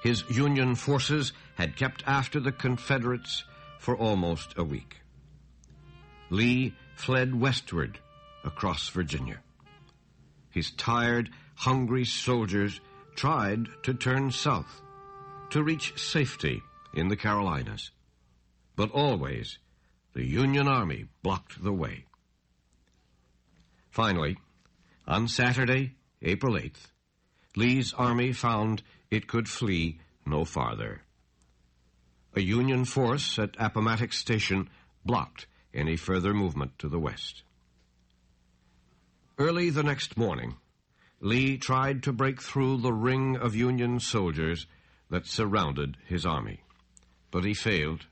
His 0.02 0.22
Union 0.28 0.74
forces 0.74 1.32
had 1.54 1.74
kept 1.74 2.04
after 2.06 2.38
the 2.38 2.52
Confederates 2.52 3.44
for 3.78 3.96
almost 3.96 4.52
a 4.58 4.64
week. 4.64 5.00
Lee 6.28 6.74
fled 6.94 7.40
westward 7.40 8.00
across 8.44 8.90
Virginia. 8.90 9.38
His 10.50 10.72
tired, 10.72 11.30
hungry 11.54 12.04
soldiers 12.04 12.82
tried 13.14 13.68
to 13.82 13.94
turn 13.94 14.30
south 14.30 14.80
to 15.50 15.62
reach 15.62 15.98
safety 15.98 16.62
in 16.94 17.08
the 17.08 17.16
Carolinas. 17.16 17.90
But 18.76 18.90
always, 18.90 19.58
the 20.14 20.24
Union 20.24 20.66
Army 20.66 21.06
blocked 21.22 21.62
the 21.62 21.72
way. 21.72 22.06
Finally, 23.90 24.38
on 25.06 25.28
Saturday, 25.28 25.94
April 26.22 26.54
8th, 26.54 26.90
Lee's 27.56 27.92
army 27.92 28.32
found 28.32 28.82
it 29.10 29.26
could 29.26 29.48
flee 29.48 29.98
no 30.24 30.44
farther. 30.44 31.02
A 32.34 32.40
Union 32.40 32.86
force 32.86 33.38
at 33.38 33.56
Appomattox 33.58 34.16
Station 34.16 34.70
blocked 35.04 35.46
any 35.74 35.96
further 35.96 36.32
movement 36.32 36.78
to 36.78 36.88
the 36.88 36.98
west. 36.98 37.42
Early 39.38 39.68
the 39.70 39.82
next 39.82 40.16
morning, 40.16 40.56
Lee 41.24 41.56
tried 41.56 42.02
to 42.02 42.12
break 42.12 42.42
through 42.42 42.78
the 42.78 42.92
ring 42.92 43.36
of 43.36 43.54
Union 43.54 44.00
soldiers 44.00 44.66
that 45.08 45.24
surrounded 45.24 45.96
his 46.04 46.26
army. 46.26 46.64
But 47.30 47.44
he 47.44 47.54
failed. 47.54 48.06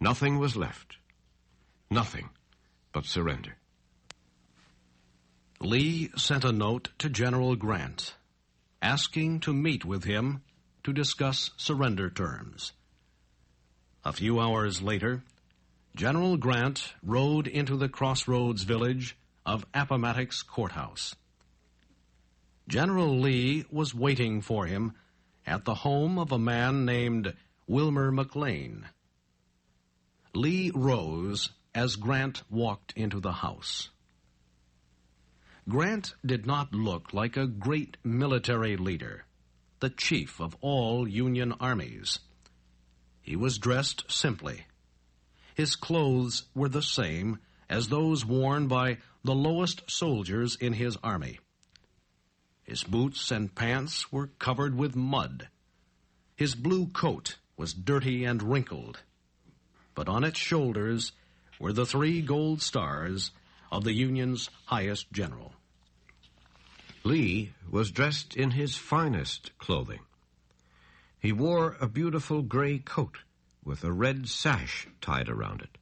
Nothing 0.00 0.38
was 0.38 0.56
left. 0.56 0.96
Nothing 1.90 2.30
but 2.92 3.04
surrender. 3.04 3.56
Lee 5.60 6.10
sent 6.16 6.44
a 6.44 6.52
note 6.52 6.88
to 6.98 7.10
General 7.10 7.56
Grant 7.56 8.14
asking 8.80 9.40
to 9.40 9.52
meet 9.52 9.84
with 9.84 10.04
him 10.04 10.42
to 10.82 10.94
discuss 10.94 11.50
surrender 11.58 12.08
terms. 12.08 12.72
A 14.02 14.12
few 14.12 14.40
hours 14.40 14.80
later, 14.80 15.24
General 15.94 16.38
Grant 16.38 16.94
rode 17.02 17.46
into 17.46 17.76
the 17.76 17.88
crossroads 17.88 18.62
village 18.62 19.16
of 19.44 19.66
Appomattox 19.74 20.42
Courthouse. 20.42 21.14
General 22.68 23.20
Lee 23.20 23.64
was 23.70 23.94
waiting 23.94 24.40
for 24.40 24.66
him 24.66 24.94
at 25.46 25.64
the 25.64 25.74
home 25.74 26.18
of 26.18 26.32
a 26.32 26.38
man 26.38 26.84
named 26.84 27.32
Wilmer 27.68 28.10
McLean. 28.10 28.86
Lee 30.34 30.72
rose 30.74 31.50
as 31.74 31.96
Grant 31.96 32.42
walked 32.50 32.92
into 32.96 33.20
the 33.20 33.32
house. 33.32 33.90
Grant 35.68 36.14
did 36.24 36.46
not 36.46 36.74
look 36.74 37.12
like 37.12 37.36
a 37.36 37.46
great 37.46 37.96
military 38.02 38.76
leader, 38.76 39.24
the 39.80 39.90
chief 39.90 40.40
of 40.40 40.56
all 40.60 41.06
Union 41.06 41.52
armies. 41.60 42.18
He 43.20 43.36
was 43.36 43.58
dressed 43.58 44.04
simply. 44.10 44.66
His 45.54 45.76
clothes 45.76 46.44
were 46.54 46.68
the 46.68 46.82
same 46.82 47.38
as 47.68 47.88
those 47.88 48.24
worn 48.24 48.68
by 48.68 48.98
the 49.24 49.34
lowest 49.34 49.90
soldiers 49.90 50.56
in 50.56 50.72
his 50.72 50.96
army. 51.02 51.38
His 52.66 52.82
boots 52.82 53.30
and 53.30 53.54
pants 53.54 54.10
were 54.10 54.26
covered 54.26 54.76
with 54.76 54.96
mud. 54.96 55.48
His 56.34 56.56
blue 56.56 56.88
coat 56.88 57.36
was 57.56 57.72
dirty 57.72 58.24
and 58.24 58.42
wrinkled, 58.42 59.02
but 59.94 60.08
on 60.08 60.24
its 60.24 60.38
shoulders 60.38 61.12
were 61.60 61.72
the 61.72 61.86
three 61.86 62.20
gold 62.20 62.60
stars 62.60 63.30
of 63.70 63.84
the 63.84 63.94
Union's 63.94 64.50
highest 64.66 65.12
general. 65.12 65.54
Lee 67.04 67.52
was 67.70 67.92
dressed 67.92 68.34
in 68.36 68.50
his 68.50 68.76
finest 68.76 69.56
clothing. 69.58 70.00
He 71.20 71.32
wore 71.32 71.76
a 71.80 71.88
beautiful 71.88 72.42
gray 72.42 72.78
coat 72.78 73.18
with 73.64 73.84
a 73.84 73.92
red 73.92 74.28
sash 74.28 74.88
tied 75.00 75.28
around 75.28 75.62
it. 75.62 75.78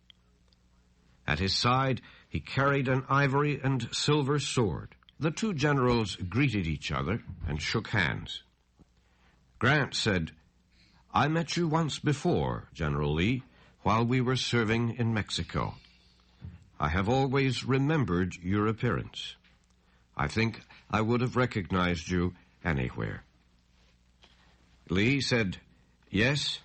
At 1.27 1.39
his 1.39 1.57
side, 1.57 2.03
he 2.29 2.41
carried 2.41 2.89
an 2.89 3.05
ivory 3.09 3.59
and 3.63 3.89
silver 3.93 4.39
sword. 4.39 4.95
The 5.25 5.31
two 5.31 5.55
generals 5.55 6.17
greeted 6.17 6.67
each 6.67 6.93
other 6.93 7.23
and 7.49 7.59
shook 7.59 7.89
hands. 7.89 8.43
Grant 9.59 9.95
said, 9.95 10.33
I 11.15 11.29
met 11.29 11.57
you 11.57 11.67
once 11.67 11.99
before, 11.99 12.69
General 12.75 13.15
Lee, 13.15 13.43
while 13.81 14.05
we 14.05 14.21
were 14.21 14.37
serving 14.37 14.97
in 14.99 15.15
Mexico. 15.15 15.77
I 16.79 16.89
have 16.89 17.09
always 17.09 17.65
remembered 17.65 18.37
your 18.43 18.67
appearance. 18.67 19.37
I 20.15 20.29
think 20.29 20.61
I 20.91 21.01
would 21.01 21.23
have 21.23 21.37
recognized 21.37 22.11
you 22.11 22.35
anywhere. 22.63 23.25
Lee 24.91 25.23
said, 25.23 25.57
Yes, 26.11 26.59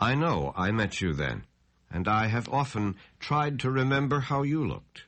I 0.00 0.16
know 0.16 0.52
I 0.56 0.72
met 0.72 1.00
you 1.00 1.12
then, 1.12 1.44
and 1.88 2.08
I 2.08 2.26
have 2.26 2.48
often 2.48 2.96
tried 3.20 3.60
to 3.60 3.70
remember 3.70 4.18
how 4.18 4.42
you 4.42 4.66
looked, 4.66 5.04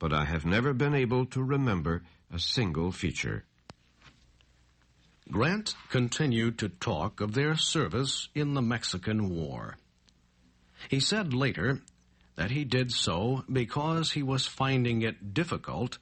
but 0.00 0.12
I 0.12 0.24
have 0.24 0.44
never 0.44 0.72
been 0.72 0.94
able 0.94 1.26
to 1.26 1.42
remember 1.42 2.02
a 2.32 2.40
single 2.40 2.90
feature. 2.90 3.44
Grant 5.30 5.76
continued 5.90 6.58
to 6.58 6.68
talk 6.68 7.20
of 7.20 7.34
their 7.34 7.54
service 7.54 8.28
in 8.34 8.54
the 8.54 8.62
Mexican 8.62 9.28
War. 9.28 9.76
He 10.88 10.98
said 10.98 11.32
later 11.32 11.82
that 12.34 12.50
he 12.50 12.64
did 12.64 12.90
so 12.90 13.44
because 13.52 14.10
he 14.12 14.22
was 14.22 14.46
finding 14.46 15.02
it 15.02 15.34
difficult 15.34 15.98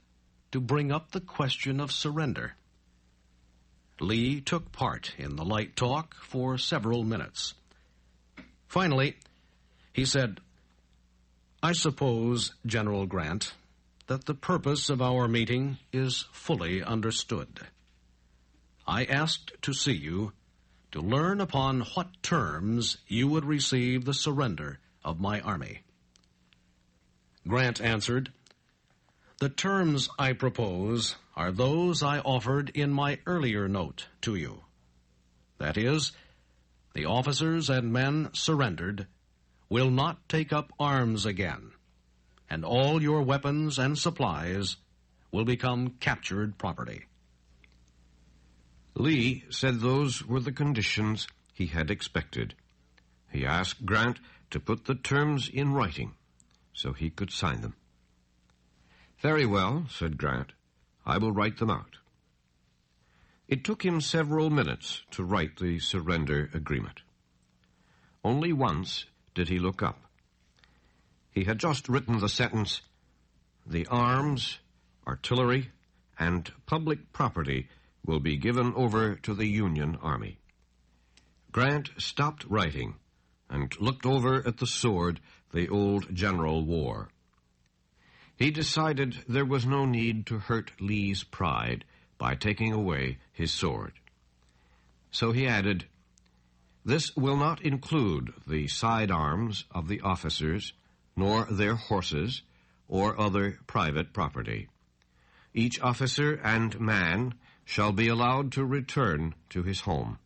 to 0.52 0.60
bring 0.60 0.90
up 0.90 1.10
the 1.10 1.20
question 1.20 1.80
of 1.80 1.92
surrender. 1.92 2.54
Lee 4.00 4.40
took 4.40 4.70
part 4.70 5.12
in 5.18 5.36
the 5.36 5.44
light 5.44 5.74
talk 5.74 6.14
for 6.22 6.56
several 6.56 7.02
minutes. 7.02 7.54
Finally, 8.68 9.16
he 9.92 10.04
said, 10.04 10.40
I 11.62 11.72
suppose, 11.72 12.54
General 12.64 13.06
Grant, 13.06 13.52
that 14.08 14.24
the 14.24 14.34
purpose 14.34 14.90
of 14.90 15.00
our 15.00 15.28
meeting 15.28 15.78
is 15.92 16.26
fully 16.32 16.82
understood. 16.82 17.60
I 18.86 19.04
asked 19.04 19.52
to 19.62 19.74
see 19.74 19.92
you 19.92 20.32
to 20.92 21.00
learn 21.00 21.40
upon 21.40 21.82
what 21.94 22.22
terms 22.22 22.96
you 23.06 23.28
would 23.28 23.44
receive 23.44 24.04
the 24.04 24.14
surrender 24.14 24.78
of 25.04 25.20
my 25.20 25.40
army. 25.40 25.82
Grant 27.46 27.80
answered, 27.82 28.32
The 29.40 29.50
terms 29.50 30.08
I 30.18 30.32
propose 30.32 31.16
are 31.36 31.52
those 31.52 32.02
I 32.02 32.20
offered 32.20 32.70
in 32.70 32.90
my 32.90 33.18
earlier 33.26 33.68
note 33.68 34.06
to 34.22 34.34
you. 34.34 34.64
That 35.58 35.76
is, 35.76 36.12
the 36.94 37.04
officers 37.04 37.68
and 37.68 37.92
men 37.92 38.30
surrendered 38.32 39.06
will 39.68 39.90
not 39.90 40.28
take 40.30 40.52
up 40.52 40.72
arms 40.80 41.26
again, 41.26 41.72
and 42.50 42.64
all 42.64 43.02
your 43.02 43.22
weapons 43.22 43.78
and 43.78 43.98
supplies 43.98 44.76
will 45.30 45.44
become 45.44 45.90
captured 46.00 46.58
property. 46.58 47.04
Lee 48.94 49.44
said 49.50 49.80
those 49.80 50.26
were 50.26 50.40
the 50.40 50.52
conditions 50.52 51.28
he 51.52 51.66
had 51.66 51.90
expected. 51.90 52.54
He 53.30 53.44
asked 53.44 53.84
Grant 53.84 54.18
to 54.50 54.60
put 54.60 54.86
the 54.86 54.94
terms 54.94 55.48
in 55.48 55.72
writing 55.72 56.14
so 56.72 56.92
he 56.92 57.10
could 57.10 57.30
sign 57.30 57.60
them. 57.60 57.74
Very 59.20 59.44
well, 59.44 59.86
said 59.90 60.16
Grant. 60.16 60.52
I 61.04 61.18
will 61.18 61.32
write 61.32 61.58
them 61.58 61.70
out. 61.70 61.96
It 63.48 63.64
took 63.64 63.84
him 63.84 64.00
several 64.00 64.50
minutes 64.50 65.02
to 65.12 65.24
write 65.24 65.56
the 65.56 65.78
surrender 65.78 66.50
agreement. 66.54 67.00
Only 68.22 68.52
once 68.52 69.06
did 69.34 69.48
he 69.48 69.58
look 69.58 69.82
up. 69.82 70.07
He 71.38 71.44
had 71.44 71.60
just 71.60 71.88
written 71.88 72.18
the 72.18 72.28
sentence, 72.28 72.82
The 73.64 73.86
arms, 73.86 74.58
artillery, 75.06 75.70
and 76.18 76.52
public 76.66 77.12
property 77.12 77.68
will 78.04 78.18
be 78.18 78.36
given 78.36 78.74
over 78.74 79.14
to 79.14 79.34
the 79.34 79.46
Union 79.46 79.98
Army. 80.02 80.40
Grant 81.52 81.90
stopped 81.96 82.44
writing 82.48 82.96
and 83.48 83.72
looked 83.80 84.04
over 84.04 84.44
at 84.44 84.56
the 84.56 84.66
sword 84.66 85.20
the 85.52 85.68
old 85.68 86.12
general 86.12 86.64
wore. 86.64 87.08
He 88.34 88.50
decided 88.50 89.22
there 89.28 89.46
was 89.46 89.64
no 89.64 89.84
need 89.84 90.26
to 90.26 90.40
hurt 90.40 90.72
Lee's 90.80 91.22
pride 91.22 91.84
by 92.18 92.34
taking 92.34 92.72
away 92.72 93.18
his 93.30 93.52
sword. 93.52 93.92
So 95.12 95.30
he 95.30 95.46
added, 95.46 95.84
This 96.84 97.14
will 97.14 97.36
not 97.36 97.62
include 97.62 98.34
the 98.44 98.66
side 98.66 99.12
arms 99.12 99.66
of 99.70 99.86
the 99.86 100.00
officers, 100.00 100.72
nor 101.18 101.44
their 101.50 101.74
horses, 101.74 102.42
or 102.86 103.20
other 103.20 103.58
private 103.66 104.12
property. 104.12 104.68
Each 105.52 105.80
officer 105.80 106.40
and 106.44 106.78
man 106.78 107.34
shall 107.64 107.90
be 107.90 108.06
allowed 108.06 108.52
to 108.52 108.64
return 108.64 109.34
to 109.50 109.64
his 109.64 109.80
home. 109.80 110.20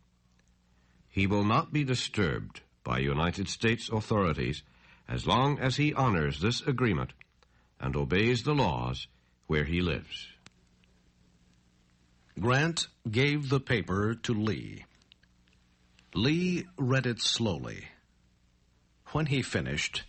He 1.09 1.27
will 1.27 1.45
not 1.45 1.73
be 1.73 1.83
disturbed 1.83 2.61
by 2.85 2.99
United 2.99 3.49
States 3.49 3.89
authorities 3.89 4.63
as 5.09 5.27
long 5.27 5.59
as 5.59 5.77
he 5.77 5.95
honors 5.95 6.41
this 6.41 6.61
agreement 6.61 7.15
and 7.81 7.97
obeys 7.97 8.43
the 8.43 8.55
laws 8.55 9.07
where 9.47 9.65
he 9.65 9.81
lives. 9.81 10.29
Grant 12.39 12.87
gave 13.11 13.49
the 13.49 13.61
paper 13.61 14.15
to 14.15 14.35
Lee. 14.35 14.85
Lee 16.15 16.67
read 16.77 17.07
it 17.07 17.23
slowly. 17.23 17.85
When 19.13 19.27
he 19.27 19.41
finished, 19.41 20.05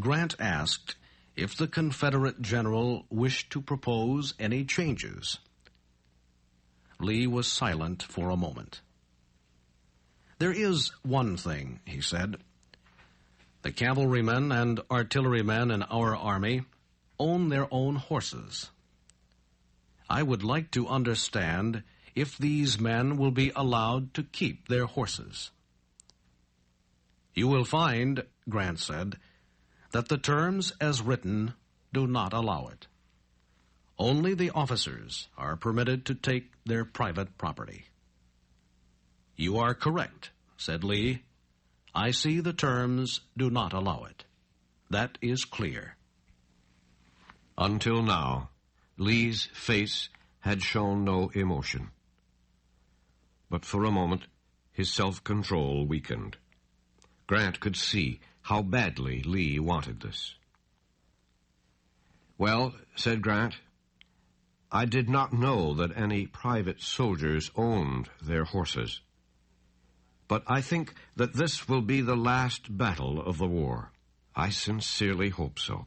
Grant 0.00 0.34
asked 0.38 0.96
if 1.36 1.56
the 1.56 1.68
Confederate 1.68 2.40
general 2.42 3.06
wished 3.10 3.50
to 3.50 3.60
propose 3.60 4.34
any 4.38 4.64
changes. 4.64 5.38
Lee 6.98 7.26
was 7.26 7.46
silent 7.50 8.02
for 8.02 8.30
a 8.30 8.36
moment. 8.36 8.80
There 10.38 10.52
is 10.52 10.92
one 11.02 11.36
thing, 11.36 11.80
he 11.84 12.00
said. 12.00 12.38
The 13.62 13.72
cavalrymen 13.72 14.52
and 14.52 14.80
artillerymen 14.90 15.70
in 15.70 15.82
our 15.84 16.14
army 16.14 16.62
own 17.18 17.48
their 17.48 17.66
own 17.72 17.96
horses. 17.96 18.70
I 20.08 20.22
would 20.22 20.44
like 20.44 20.70
to 20.72 20.88
understand 20.88 21.82
if 22.14 22.38
these 22.38 22.78
men 22.78 23.16
will 23.16 23.30
be 23.30 23.50
allowed 23.56 24.14
to 24.14 24.22
keep 24.22 24.68
their 24.68 24.86
horses. 24.86 25.50
You 27.34 27.48
will 27.48 27.64
find, 27.64 28.24
Grant 28.48 28.78
said, 28.78 29.18
that 29.92 30.08
the 30.08 30.18
terms 30.18 30.72
as 30.80 31.02
written 31.02 31.54
do 31.92 32.06
not 32.06 32.32
allow 32.32 32.66
it. 32.68 32.86
Only 33.98 34.34
the 34.34 34.50
officers 34.50 35.28
are 35.38 35.56
permitted 35.56 36.04
to 36.06 36.14
take 36.14 36.52
their 36.64 36.84
private 36.84 37.38
property. 37.38 37.86
You 39.36 39.58
are 39.58 39.74
correct, 39.74 40.30
said 40.56 40.84
Lee. 40.84 41.22
I 41.94 42.10
see 42.10 42.40
the 42.40 42.52
terms 42.52 43.20
do 43.36 43.48
not 43.48 43.72
allow 43.72 44.04
it. 44.04 44.24
That 44.90 45.16
is 45.22 45.44
clear. 45.44 45.96
Until 47.56 48.02
now, 48.02 48.50
Lee's 48.98 49.48
face 49.54 50.10
had 50.40 50.62
shown 50.62 51.04
no 51.04 51.30
emotion. 51.30 51.90
But 53.48 53.64
for 53.64 53.84
a 53.84 53.90
moment, 53.90 54.26
his 54.72 54.92
self-control 54.92 55.86
weakened. 55.86 56.36
Grant 57.26 57.60
could 57.60 57.76
see 57.76 58.20
how 58.46 58.62
badly 58.62 59.20
Lee 59.24 59.58
wanted 59.58 60.00
this. 60.00 60.36
Well, 62.38 62.76
said 62.94 63.20
Grant, 63.20 63.56
I 64.70 64.84
did 64.84 65.08
not 65.08 65.32
know 65.32 65.74
that 65.74 65.96
any 65.96 66.28
private 66.28 66.80
soldiers 66.80 67.50
owned 67.56 68.08
their 68.22 68.44
horses. 68.44 69.00
But 70.28 70.44
I 70.46 70.60
think 70.60 70.94
that 71.16 71.34
this 71.34 71.68
will 71.68 71.80
be 71.80 72.00
the 72.00 72.14
last 72.14 72.78
battle 72.78 73.20
of 73.20 73.38
the 73.38 73.48
war. 73.48 73.90
I 74.36 74.50
sincerely 74.50 75.30
hope 75.30 75.58
so. 75.58 75.86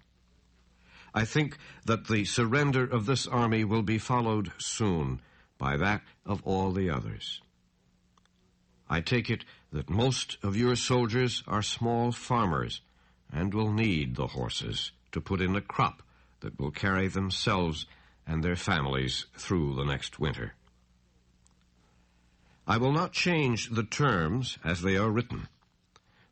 I 1.14 1.24
think 1.24 1.58
that 1.86 2.10
the 2.10 2.26
surrender 2.26 2.84
of 2.84 3.06
this 3.06 3.26
army 3.26 3.64
will 3.64 3.84
be 3.84 4.00
followed 4.00 4.52
soon 4.58 5.22
by 5.58 5.78
that 5.78 6.02
of 6.26 6.42
all 6.44 6.74
the 6.74 6.90
others. 6.90 7.40
I 8.90 9.00
take 9.00 9.30
it 9.30 9.46
that 9.72 9.90
most 9.90 10.38
of 10.44 10.56
your 10.56 10.76
soldiers 10.76 11.44
are 11.48 11.62
small 11.62 12.12
farmers 12.12 12.82
and 13.32 13.54
will 13.54 13.72
need 13.72 14.16
the 14.16 14.28
horses 14.28 14.92
to 15.12 15.22
put 15.22 15.42
in 15.42 15.56
a 15.56 15.62
crop 15.62 16.02
that 16.40 16.60
will 16.60 16.72
carry 16.72 17.08
themselves 17.08 17.86
and 18.26 18.44
their 18.44 18.56
families 18.56 19.26
through 19.38 19.76
the 19.76 19.84
next 19.84 20.20
winter. 20.20 20.54
I 22.68 22.78
will 22.78 22.92
not 22.92 23.14
change 23.14 23.70
the 23.70 23.84
terms 23.84 24.58
as 24.64 24.82
they 24.82 24.96
are 24.96 25.10
written, 25.10 25.48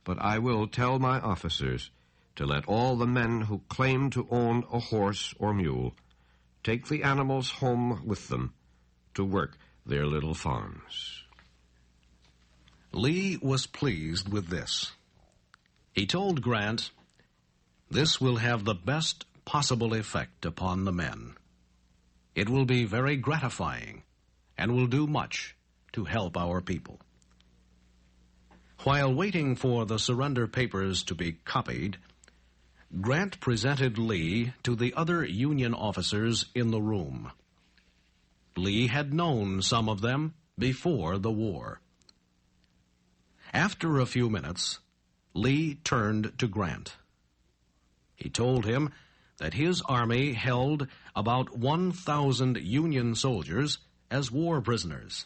but 0.04 0.20
I 0.20 0.38
will 0.38 0.68
tell 0.68 1.00
my 1.00 1.20
officers 1.20 1.90
to 2.36 2.46
let 2.46 2.68
all 2.68 2.96
the 2.96 3.08
men 3.08 3.42
who 3.42 3.62
claim 3.68 4.12
to 4.12 4.28
own 4.30 4.64
a 4.72 4.80
horse 4.80 5.34
or 5.40 5.54
mule 5.54 5.96
take 6.64 6.88
the 6.88 7.04
animals 7.04 7.50
home 7.50 8.06
with 8.06 8.28
them 8.28 8.54
to 9.16 9.24
work 9.26 9.58
their 9.86 10.06
little 10.06 10.36
farms. 10.36 11.24
Lee 12.98 13.38
was 13.44 13.68
pleased 13.68 14.28
with 14.28 14.48
this. 14.48 14.92
He 15.94 16.08
told 16.08 16.42
Grant, 16.42 16.90
This 17.92 18.20
will 18.20 18.38
have 18.38 18.66
the 18.66 18.74
best 18.74 19.24
possible 19.46 19.94
effect 19.94 20.46
upon 20.46 20.84
the 20.84 20.92
men. 20.92 21.36
It 22.34 22.50
will 22.50 22.66
be 22.66 22.86
very 22.86 23.16
gratifying 23.16 24.02
and 24.58 24.74
will 24.74 24.88
do 24.88 25.06
much 25.06 25.56
to 25.94 26.06
help 26.06 26.36
our 26.36 26.60
people. 26.60 27.00
While 28.80 29.14
waiting 29.14 29.56
for 29.56 29.86
the 29.86 30.00
surrender 30.00 30.48
papers 30.48 31.04
to 31.04 31.14
be 31.14 31.34
copied, 31.34 31.98
Grant 33.00 33.40
presented 33.40 34.00
Lee 34.00 34.54
to 34.64 34.76
the 34.76 34.96
other 34.96 35.24
Union 35.24 35.76
officers 35.76 36.48
in 36.56 36.72
the 36.72 36.82
room. 36.82 37.32
Lee 38.56 38.88
had 38.88 39.14
known 39.14 39.62
some 39.62 39.88
of 39.88 40.02
them 40.02 40.34
before 40.58 41.20
the 41.20 41.32
war. 41.32 41.80
After 43.58 43.98
a 43.98 44.06
few 44.06 44.30
minutes, 44.30 44.82
Lee 45.34 45.80
turned 45.84 46.38
to 46.38 46.48
Grant. 46.48 46.96
He 48.14 48.30
told 48.30 48.66
him 48.66 48.92
that 49.40 49.56
his 49.56 49.82
army 49.82 50.34
held 50.34 50.88
about 51.16 51.58
1,000 51.58 52.58
Union 52.58 53.16
soldiers 53.16 53.80
as 54.12 54.32
war 54.32 54.62
prisoners. 54.62 55.26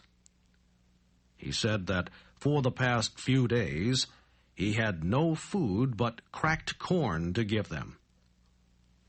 He 1.36 1.52
said 1.52 1.88
that 1.88 2.10
for 2.34 2.62
the 2.62 2.72
past 2.72 3.20
few 3.20 3.50
days 3.50 4.08
he 4.56 4.74
had 4.74 5.04
no 5.04 5.36
food 5.36 5.98
but 5.98 6.22
cracked 6.32 6.80
corn 6.80 7.34
to 7.34 7.44
give 7.44 7.68
them. 7.68 7.98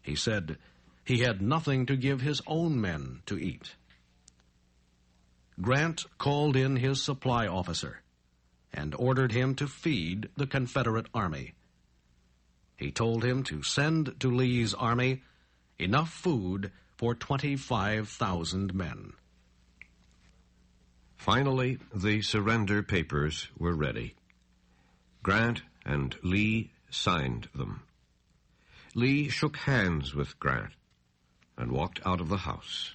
He 0.02 0.16
said 0.16 0.58
he 1.04 1.18
had 1.20 1.40
nothing 1.40 1.86
to 1.86 1.96
give 1.96 2.22
his 2.22 2.42
own 2.48 2.80
men 2.80 3.22
to 3.26 3.38
eat. 3.38 3.76
Grant 5.60 6.06
called 6.18 6.56
in 6.56 6.74
his 6.74 7.00
supply 7.00 7.46
officer 7.46 8.01
and 8.72 8.94
ordered 8.94 9.32
him 9.32 9.54
to 9.56 9.66
feed 9.66 10.28
the 10.36 10.46
Confederate 10.46 11.06
army. 11.14 11.54
He 12.76 12.90
told 12.90 13.24
him 13.24 13.42
to 13.44 13.62
send 13.62 14.18
to 14.20 14.30
Lee's 14.30 14.74
army 14.74 15.22
enough 15.78 16.10
food 16.10 16.72
for 16.96 17.14
25,000 17.14 18.74
men. 18.74 19.12
Finally, 21.16 21.78
the 21.94 22.22
surrender 22.22 22.82
papers 22.82 23.48
were 23.56 23.74
ready. 23.74 24.14
Grant 25.22 25.62
and 25.84 26.16
Lee 26.22 26.72
signed 26.90 27.48
them. 27.54 27.82
Lee 28.94 29.28
shook 29.28 29.56
hands 29.56 30.14
with 30.14 30.38
Grant 30.40 30.72
and 31.56 31.70
walked 31.70 32.00
out 32.04 32.20
of 32.20 32.28
the 32.28 32.38
house. 32.38 32.94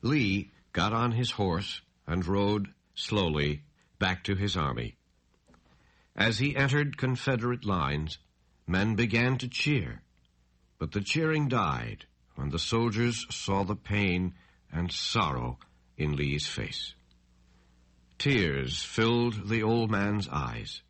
Lee 0.00 0.50
got 0.72 0.92
on 0.92 1.12
his 1.12 1.32
horse 1.32 1.80
and 2.06 2.26
rode 2.26 2.68
slowly 2.94 3.62
back 4.02 4.24
to 4.24 4.34
his 4.34 4.56
army. 4.56 4.96
As 6.16 6.40
he 6.40 6.56
entered 6.56 6.98
Confederate 6.98 7.64
lines, 7.64 8.18
men 8.66 8.96
began 8.96 9.38
to 9.38 9.46
cheer, 9.46 10.02
but 10.80 10.90
the 10.90 11.00
cheering 11.00 11.46
died 11.46 12.06
when 12.34 12.48
the 12.48 12.58
soldiers 12.58 13.24
saw 13.30 13.62
the 13.62 13.76
pain 13.76 14.34
and 14.72 14.90
sorrow 14.90 15.56
in 15.96 16.16
Lee's 16.16 16.48
face. 16.48 16.94
Tears 18.18 18.82
filled 18.82 19.48
the 19.48 19.62
old 19.62 19.88
man's 19.88 20.28
eyes. 20.28 20.82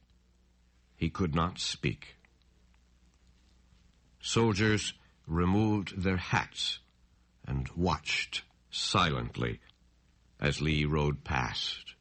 He 0.97 1.11
could 1.11 1.35
not 1.35 1.59
speak. 1.59 2.17
Soldiers 4.23 4.95
removed 5.27 6.03
their 6.03 6.17
hats 6.17 6.79
and 7.47 7.69
watched 7.77 8.43
silently 8.71 9.61
as 10.41 10.63
Lee 10.63 10.87
rode 10.87 11.25
past. 11.25 11.95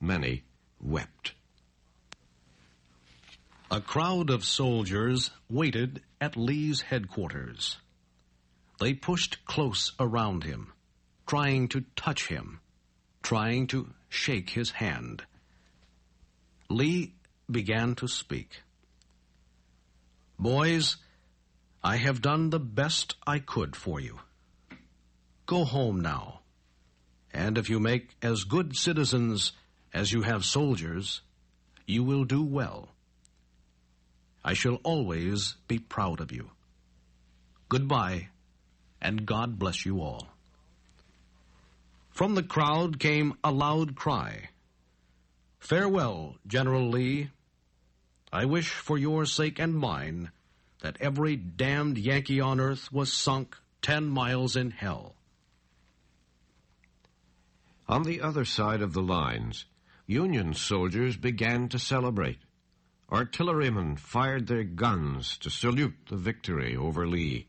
Many 0.00 0.44
wept. 0.80 1.34
A 3.70 3.80
crowd 3.80 4.30
of 4.30 4.44
soldiers 4.44 5.30
waited 5.48 6.02
at 6.20 6.36
Lee's 6.36 6.82
headquarters. 6.82 7.78
They 8.78 8.94
pushed 8.94 9.44
close 9.46 9.92
around 9.98 10.44
him, 10.44 10.72
trying 11.26 11.68
to 11.68 11.84
touch 11.96 12.28
him, 12.28 12.60
trying 13.22 13.66
to 13.68 13.88
shake 14.08 14.50
his 14.50 14.70
hand. 14.70 15.24
Lee 16.68 17.14
began 17.50 17.94
to 17.96 18.08
speak. 18.08 18.62
Boys, 20.38 20.96
I 21.82 21.96
have 21.96 22.22
done 22.22 22.50
the 22.50 22.60
best 22.60 23.14
I 23.26 23.38
could 23.38 23.76
for 23.76 24.00
you. 24.00 24.20
Go 25.46 25.64
home 25.64 26.00
now, 26.00 26.40
and 27.32 27.58
if 27.58 27.68
you 27.68 27.78
make 27.78 28.16
as 28.22 28.44
good 28.44 28.76
citizens 28.76 29.52
as 29.94 30.12
you 30.12 30.22
have 30.22 30.44
soldiers, 30.44 31.22
you 31.86 32.02
will 32.02 32.24
do 32.24 32.42
well. 32.42 32.88
I 34.44 34.52
shall 34.52 34.80
always 34.82 35.54
be 35.68 35.78
proud 35.78 36.20
of 36.20 36.32
you. 36.32 36.50
Goodbye, 37.68 38.28
and 39.00 39.24
God 39.24 39.58
bless 39.58 39.86
you 39.86 40.02
all. 40.02 40.28
From 42.10 42.34
the 42.34 42.42
crowd 42.42 42.98
came 42.98 43.34
a 43.42 43.50
loud 43.50 43.94
cry. 43.94 44.50
Farewell, 45.60 46.36
General 46.46 46.88
Lee. 46.88 47.30
I 48.32 48.44
wish 48.44 48.70
for 48.70 48.98
your 48.98 49.24
sake 49.24 49.58
and 49.58 49.74
mine 49.74 50.30
that 50.82 50.96
every 51.00 51.36
damned 51.36 51.98
Yankee 51.98 52.40
on 52.40 52.60
earth 52.60 52.92
was 52.92 53.12
sunk 53.12 53.56
ten 53.80 54.08
miles 54.08 54.56
in 54.56 54.72
hell. 54.72 55.14
On 57.88 58.02
the 58.02 58.20
other 58.20 58.44
side 58.44 58.82
of 58.82 58.92
the 58.92 59.02
lines, 59.02 59.66
Union 60.06 60.52
soldiers 60.52 61.16
began 61.16 61.68
to 61.68 61.78
celebrate. 61.78 62.38
Artillerymen 63.10 63.96
fired 63.96 64.46
their 64.46 64.64
guns 64.64 65.38
to 65.38 65.48
salute 65.48 65.94
the 66.08 66.16
victory 66.16 66.76
over 66.76 67.06
Lee. 67.06 67.48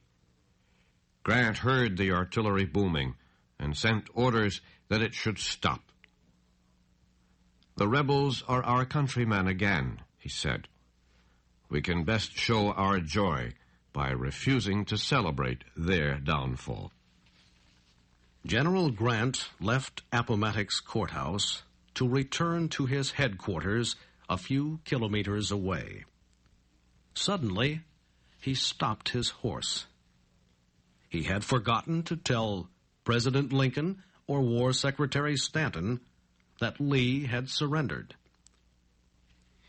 Grant 1.24 1.58
heard 1.58 1.98
the 1.98 2.12
artillery 2.12 2.66
booming 2.66 3.16
and 3.60 3.76
sent 3.76 4.10
orders 4.14 4.62
that 4.90 5.02
it 5.02 5.14
should 5.14 5.40
stop. 5.40 5.82
The 7.78 7.88
rebels 7.88 8.44
are 8.48 8.64
our 8.64 8.86
countrymen 8.86 9.48
again, 9.48 10.00
he 10.18 10.30
said. 10.30 10.68
We 11.68 11.82
can 11.82 12.04
best 12.04 12.38
show 12.38 12.72
our 12.72 13.00
joy 13.00 13.54
by 13.92 14.12
refusing 14.12 14.86
to 14.86 14.98
celebrate 14.98 15.64
their 15.76 16.20
downfall. 16.20 16.92
General 18.46 18.92
Grant 18.92 19.50
left 19.60 20.04
Appomattox 20.14 20.80
Courthouse 20.80 21.64
to 21.96 22.08
return 22.08 22.70
to 22.70 22.86
his 22.86 23.12
headquarters 23.12 23.96
a 24.30 24.38
few 24.38 24.80
kilometers 24.86 25.52
away. 25.52 26.06
Suddenly, 27.14 27.82
he 28.42 28.54
stopped 28.54 29.10
his 29.10 29.30
horse. 29.30 29.86
He 31.10 31.24
had 31.24 31.44
forgotten 31.44 32.04
to 32.04 32.16
tell 32.16 32.70
President 33.04 33.54
Lincoln 33.54 34.04
or 34.28 34.42
War 34.42 34.74
Secretary 34.74 35.38
Stanton 35.38 36.02
that 36.60 36.80
Lee 36.80 37.26
had 37.26 37.50
surrendered. 37.50 38.16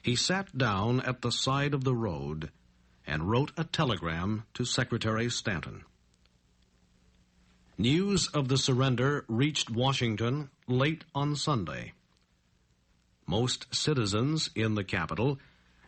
He 0.02 0.16
sat 0.16 0.56
down 0.56 1.00
at 1.00 1.22
the 1.22 1.32
side 1.32 1.74
of 1.74 1.84
the 1.84 1.94
road 1.94 2.50
and 3.06 3.30
wrote 3.30 3.52
a 3.56 3.64
telegram 3.64 4.44
to 4.54 4.64
Secretary 4.64 5.30
Stanton. 5.30 5.84
News 7.78 8.28
of 8.28 8.48
the 8.48 8.56
surrender 8.56 9.24
reached 9.28 9.68
Washington 9.68 10.50
late 10.66 11.04
on 11.14 11.36
Sunday. 11.36 11.92
Most 13.26 13.74
citizens 13.74 14.50
in 14.54 14.74
the 14.74 14.84
capital 14.84 15.38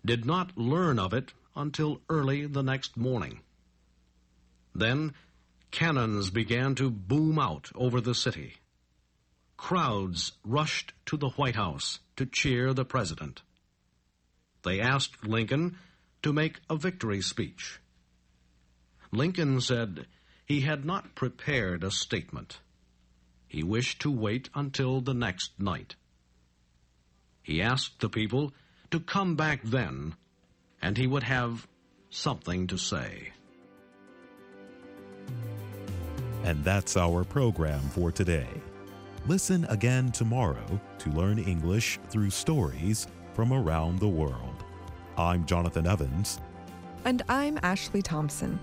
did 0.05 0.25
not 0.25 0.57
learn 0.59 0.99
of 0.99 1.13
it 1.13 1.33
until 1.55 2.01
early 2.09 2.47
the 2.47 2.63
next 2.63 2.97
morning. 2.97 3.41
Then 4.75 5.15
cannons 5.71 6.31
began 6.31 6.75
to 6.77 6.91
boom 6.91 7.39
out 7.39 7.71
over 7.75 8.01
the 8.01 8.15
city. 8.15 8.55
Crowds 9.57 10.33
rushed 10.45 10.93
to 11.07 11.17
the 11.17 11.31
White 11.31 11.57
House 11.57 11.99
to 12.17 12.27
cheer 12.27 12.73
the 12.73 12.85
president. 12.85 13.43
They 14.63 14.81
asked 14.81 15.27
Lincoln 15.27 15.79
to 16.23 16.33
make 16.33 16.61
a 16.69 16.77
victory 16.77 17.23
speech. 17.23 17.81
Lincoln 19.11 19.61
said 19.61 20.07
he 20.45 20.61
had 20.61 20.85
not 20.85 21.15
prepared 21.15 21.85
a 21.85 21.91
statement. 21.91 22.61
He 23.47 23.63
wished 23.63 24.01
to 24.01 24.11
wait 24.11 24.49
until 24.55 25.01
the 25.01 25.15
next 25.15 25.59
night. 25.59 25.97
He 27.49 27.63
asked 27.63 28.01
the 28.01 28.11
people 28.11 28.53
to 28.91 29.01
come 29.01 29.35
back 29.35 29.63
then, 29.65 30.15
and 30.83 30.99
he 30.99 31.07
would 31.07 31.23
have 31.23 31.67
something 32.11 32.67
to 32.67 32.77
say. 32.77 33.33
And 36.45 36.63
that's 36.63 36.99
our 36.99 37.25
program 37.25 37.81
for 37.81 38.13
today. 38.13 38.49
Listen 39.27 39.65
again 39.71 40.13
tomorrow 40.13 40.79
to 40.99 41.11
learn 41.13 41.39
English 41.39 41.99
through 42.11 42.29
stories 42.29 43.07
from 43.33 43.55
around 43.55 43.99
the 43.99 44.09
world. 44.09 44.63
I'm 45.17 45.47
Jonathan 45.47 45.87
Evans. 45.87 46.41
And 47.07 47.23
I'm 47.31 47.59
Ashley 47.63 48.03
Thompson. 48.03 48.61